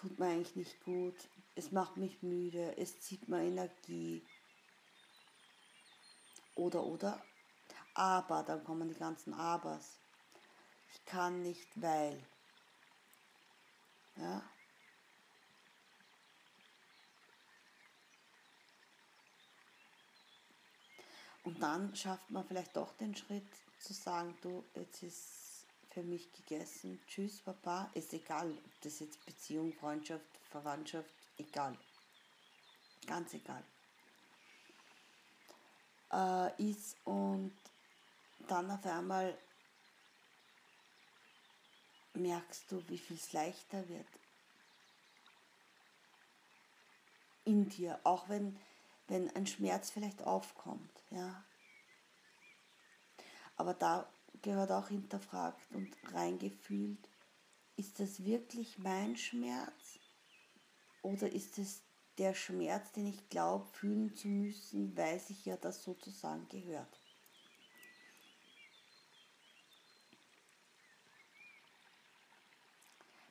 tut 0.00 0.18
mir 0.18 0.28
eigentlich 0.28 0.56
nicht 0.56 0.82
gut, 0.84 1.28
es 1.54 1.72
macht 1.72 1.98
mich 1.98 2.22
müde, 2.22 2.76
es 2.78 3.00
zieht 3.00 3.28
mir 3.28 3.42
Energie. 3.42 4.24
Oder, 6.54 6.82
oder? 6.82 7.22
Aber, 7.94 8.42
dann 8.42 8.64
kommen 8.64 8.88
die 8.88 8.98
ganzen 8.98 9.34
Abers. 9.34 9.98
Ich 10.94 11.04
kann 11.04 11.42
nicht, 11.42 11.68
weil. 11.80 12.18
Ja? 14.16 14.42
Und 21.42 21.60
dann 21.62 21.94
schafft 21.94 22.30
man 22.30 22.46
vielleicht 22.46 22.76
doch 22.76 22.96
den 22.96 23.14
Schritt 23.14 23.48
zu 23.78 23.92
sagen, 23.92 24.36
du, 24.40 24.64
jetzt 24.74 25.02
ist 25.02 25.49
für 25.90 26.02
mich 26.02 26.32
gegessen. 26.32 27.00
Tschüss, 27.06 27.40
Papa. 27.40 27.90
Ist 27.94 28.12
egal, 28.12 28.50
ob 28.50 28.80
das 28.82 29.00
jetzt 29.00 29.24
Beziehung, 29.26 29.72
Freundschaft, 29.72 30.24
Verwandtschaft, 30.50 31.14
egal. 31.38 31.76
Ganz 33.06 33.34
egal. 33.34 33.64
Äh, 36.12 36.70
ist 36.70 36.96
und 37.04 37.56
dann 38.48 38.70
auf 38.70 38.84
einmal 38.86 39.36
merkst 42.14 42.70
du, 42.70 42.82
wie 42.88 42.98
viel 42.98 43.16
es 43.16 43.32
leichter 43.32 43.88
wird. 43.88 44.06
in 47.50 47.68
dir, 47.68 47.98
auch 48.04 48.28
wenn, 48.28 48.58
wenn 49.08 49.34
ein 49.34 49.46
Schmerz 49.46 49.90
vielleicht 49.90 50.22
aufkommt. 50.22 51.02
Ja. 51.10 51.44
Aber 53.56 53.74
da 53.74 54.08
gehört 54.42 54.72
auch 54.72 54.88
hinterfragt 54.88 55.74
und 55.74 55.94
reingefühlt, 56.12 57.08
ist 57.76 58.00
das 58.00 58.24
wirklich 58.24 58.78
mein 58.78 59.16
Schmerz 59.16 59.98
oder 61.02 61.30
ist 61.30 61.58
es 61.58 61.82
der 62.18 62.34
Schmerz, 62.34 62.92
den 62.92 63.06
ich 63.06 63.28
glaube, 63.30 63.66
fühlen 63.72 64.14
zu 64.14 64.28
müssen, 64.28 64.96
weil 64.96 65.18
sich 65.18 65.46
ja 65.46 65.56
das 65.56 65.82
sozusagen 65.82 66.46
gehört? 66.48 67.00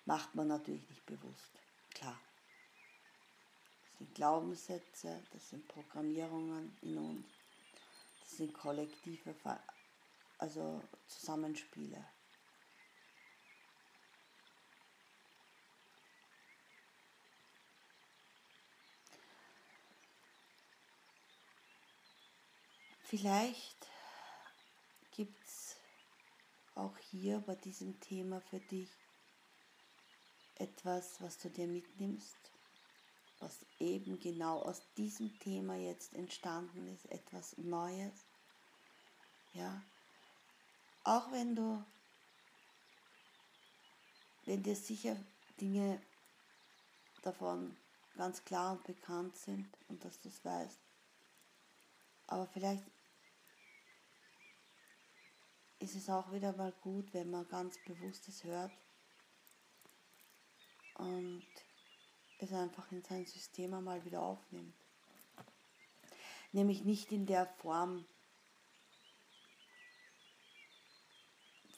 Macht 0.06 0.34
man 0.34 0.48
natürlich 0.48 0.90
nicht 0.90 1.06
bewusst, 1.06 1.62
klar. 1.94 2.20
Das 3.84 4.00
sind 4.00 4.16
Glaubenssätze, 4.16 5.24
das 5.32 5.50
sind 5.50 5.68
Programmierungen 5.68 6.76
in 6.82 6.98
uns, 6.98 7.28
das 8.22 8.38
sind 8.38 8.54
kollektive 8.56 9.36
also 10.40 10.82
Zusammenspiele. 11.06 12.04
Vielleicht 23.02 23.88
gibt 25.12 25.44
es 25.44 25.76
auch 26.76 26.96
hier 26.98 27.40
bei 27.40 27.56
diesem 27.56 28.00
Thema 28.00 28.40
für 28.40 28.60
dich 28.60 28.90
etwas, 30.56 31.20
was 31.20 31.38
du 31.40 31.50
dir 31.50 31.68
mitnimmst, 31.68 32.38
was 33.40 33.66
eben 33.80 34.20
genau 34.20 34.62
aus 34.62 34.82
diesem 34.96 35.38
Thema 35.40 35.76
jetzt 35.76 36.14
entstanden 36.14 36.88
ist, 36.88 37.06
etwas 37.08 37.58
Neues. 37.58 38.28
Ja, 39.54 39.82
auch 41.10 41.32
wenn 41.32 41.56
du, 41.56 41.84
wenn 44.46 44.62
dir 44.62 44.76
sicher 44.76 45.18
Dinge 45.60 46.00
davon 47.24 47.76
ganz 48.16 48.44
klar 48.46 48.74
und 48.74 48.84
bekannt 48.84 49.36
sind 49.36 49.68
und 49.88 50.06
dass 50.06 50.22
du 50.22 50.30
es 50.30 50.46
weißt, 50.46 50.80
aber 52.28 52.46
vielleicht 52.46 52.84
ist 55.80 55.96
es 55.96 56.10
auch 56.12 56.32
wieder 56.32 56.54
mal 56.54 56.74
gut, 56.84 57.12
wenn 57.14 57.32
man 57.32 57.48
ganz 57.48 57.76
bewusstes 57.86 58.44
hört 58.44 58.72
und 60.94 61.48
es 62.38 62.54
einfach 62.54 62.92
in 62.92 63.02
sein 63.02 63.26
System 63.26 63.74
einmal 63.74 64.06
wieder 64.06 64.22
aufnimmt. 64.22 64.76
Nämlich 66.52 66.84
nicht 66.84 67.12
in 67.12 67.26
der 67.26 67.48
Form, 67.48 68.06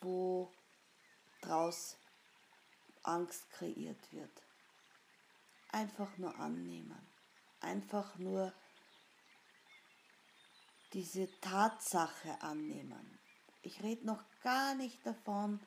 wo 0.02 0.52
draus 1.42 1.98
Angst 3.04 3.50
kreiert 3.52 4.12
wird. 4.12 4.44
Einfach 5.72 6.18
nur 6.18 6.38
annehmen. 6.38 7.08
Einfach 7.62 8.18
nur 8.18 8.54
diese 10.94 11.30
Tatsache 11.40 12.42
annehmen. 12.42 13.20
Ich 13.62 13.82
rede 13.82 14.06
noch 14.06 14.24
gar 14.42 14.76
nicht 14.76 15.06
davon, 15.06 15.60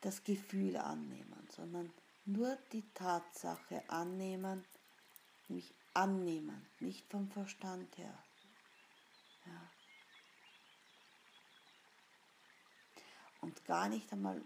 das 0.00 0.22
Gefühl 0.22 0.76
annehmen, 0.76 1.48
sondern 1.50 1.92
nur 2.24 2.56
die 2.72 2.88
Tatsache 2.94 3.82
annehmen, 3.88 4.64
nämlich 5.48 5.74
annehmen, 5.94 6.66
nicht 6.78 7.10
vom 7.10 7.30
Verstand 7.30 7.96
her. 7.98 8.16
Und 13.48 13.64
gar 13.64 13.88
nicht 13.88 14.12
einmal 14.12 14.42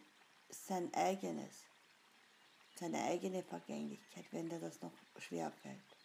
sein 0.49 0.95
eigenes, 0.95 1.65
seine 2.77 3.03
eigene 3.03 3.43
Vergänglichkeit, 3.43 4.25
wenn 4.31 4.49
dir 4.49 4.61
das 4.61 4.81
noch 4.81 4.93
schwer 5.19 5.51
fällt, 5.51 5.97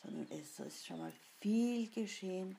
sondern 0.00 0.30
es 0.30 0.60
ist 0.60 0.86
schon 0.86 1.00
mal 1.00 1.12
viel 1.40 1.90
geschehen, 1.90 2.56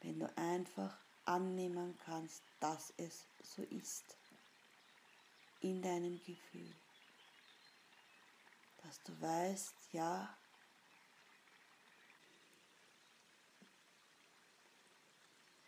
wenn 0.00 0.18
du 0.18 0.36
einfach 0.36 0.98
annehmen 1.24 1.96
kannst, 2.04 2.42
dass 2.58 2.92
es 2.96 3.28
so 3.44 3.62
ist 3.62 4.16
in 5.60 5.80
deinem 5.80 6.20
Gefühl. 6.24 6.74
Dass 8.82 9.00
du 9.04 9.20
weißt, 9.20 9.92
ja, 9.92 10.36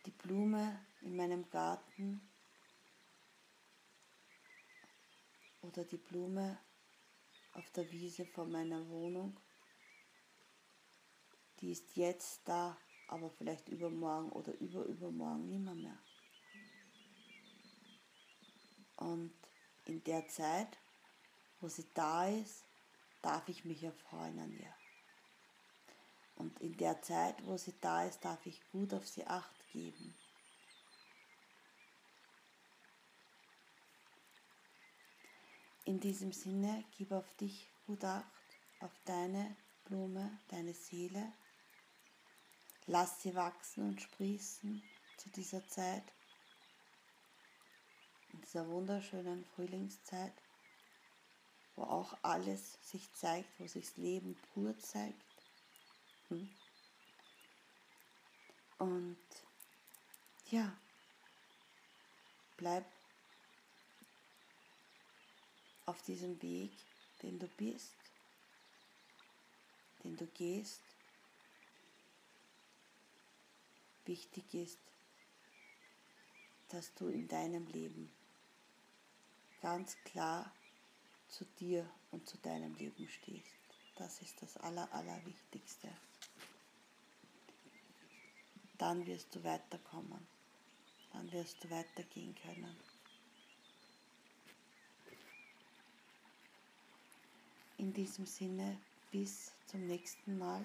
die 0.07 0.11
Blume 0.11 0.85
in 1.03 1.15
meinem 1.15 1.49
Garten 1.51 2.32
oder 5.63 5.85
die 5.85 5.97
Blume 5.97 6.59
auf 7.55 7.71
der 7.71 7.91
Wiese 7.91 8.27
vor 8.27 8.47
meiner 8.47 8.89
Wohnung, 8.89 9.39
die 11.61 11.73
ist 11.73 11.97
jetzt 11.97 12.47
da 12.47 12.77
aber 13.09 13.31
vielleicht 13.31 13.69
übermorgen 13.69 14.31
oder 14.33 14.59
überübermorgen 14.59 15.49
nimmer 15.49 15.75
mehr. 15.75 15.99
Und 18.97 19.33
in 19.85 20.03
der 20.05 20.27
Zeit, 20.29 20.79
wo 21.61 21.69
sie 21.69 21.87
da 21.95 22.27
ist, 22.29 22.65
darf 23.21 23.49
ich 23.49 23.65
mich 23.65 23.83
erfreuen 23.83 24.39
an 24.39 24.53
ihr. 24.53 24.75
Und 26.37 26.59
in 26.61 26.77
der 26.77 27.03
Zeit, 27.03 27.45
wo 27.47 27.57
sie 27.57 27.75
da 27.81 28.05
ist, 28.05 28.25
darf 28.25 28.45
ich 28.47 28.61
gut 28.71 28.95
auf 28.95 29.07
sie 29.07 29.27
acht 29.27 29.69
geben. 29.71 30.15
In 35.93 36.01
diesem 36.01 36.33
Sinne, 36.33 36.87
gib 36.97 37.13
auf 37.13 37.37
dich 37.37 37.69
gut 37.87 38.03
acht, 38.03 38.25
auf 38.81 38.99
deine 39.05 39.55
Blume, 39.85 40.39
deine 40.49 40.73
Seele 40.73 41.31
Lass 42.87 43.21
sie 43.21 43.35
wachsen 43.35 43.91
und 43.91 44.01
sprießen 44.01 44.83
zu 45.19 45.31
dieser 45.31 45.69
Zeit, 45.69 46.03
in 48.33 48.41
dieser 48.41 48.67
wunderschönen 48.69 49.45
Frühlingszeit, 49.45 50.33
wo 51.77 51.83
auch 51.83 52.17
alles 52.23 52.79
sich 52.83 53.13
zeigt, 53.13 53.51
wo 53.61 53.67
sich 53.67 53.85
das 53.85 53.97
Leben 53.99 54.35
pur 54.55 54.77
zeigt. 54.79 55.23
Hm? 56.29 56.51
Und 58.79 59.19
ja, 60.47 60.75
bleib 62.57 62.87
auf 65.87 66.03
diesem 66.03 66.41
Weg, 66.43 66.73
den 67.23 67.39
du 67.39 67.49
bist, 67.49 67.95
den 70.05 70.17
du 70.17 70.27
gehst 70.27 70.83
Wichtig 74.05 74.53
ist, 74.53 74.81
dass 76.71 76.93
du 76.95 77.07
in 77.07 77.29
deinem 77.29 77.69
Leben 77.69 78.11
ganz 79.61 79.97
klar 80.05 80.53
zu 81.29 81.45
dir 81.61 81.89
und 82.11 82.29
zu 82.29 82.37
deinem 82.39 82.75
Leben 82.75 83.09
stehst. 83.09 83.55
Das 83.95 84.21
ist 84.21 84.43
das 84.43 84.57
Aller, 84.57 84.93
Allerwichtigste. 84.93 85.89
Dann 88.77 89.07
wirst 89.07 89.33
du 89.37 89.45
weiterkommen. 89.45 90.27
Dann 91.13 91.31
wirst 91.31 91.63
du 91.63 91.71
weitergehen 91.71 92.35
können. 92.35 92.77
In 97.83 97.93
diesem 97.93 98.27
Sinne, 98.27 98.79
bis 99.11 99.51
zum 99.67 99.89
nächsten 99.89 100.39
Mal. 100.39 100.65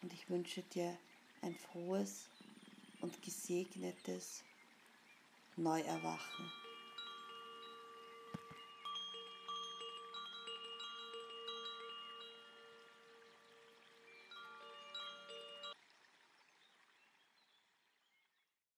Und 0.00 0.12
ich 0.12 0.30
wünsche 0.30 0.62
dir 0.62 0.96
ein 1.42 1.56
frohes 1.56 2.28
und 3.00 3.20
gesegnetes 3.20 4.44
Neuerwachen. 5.56 6.59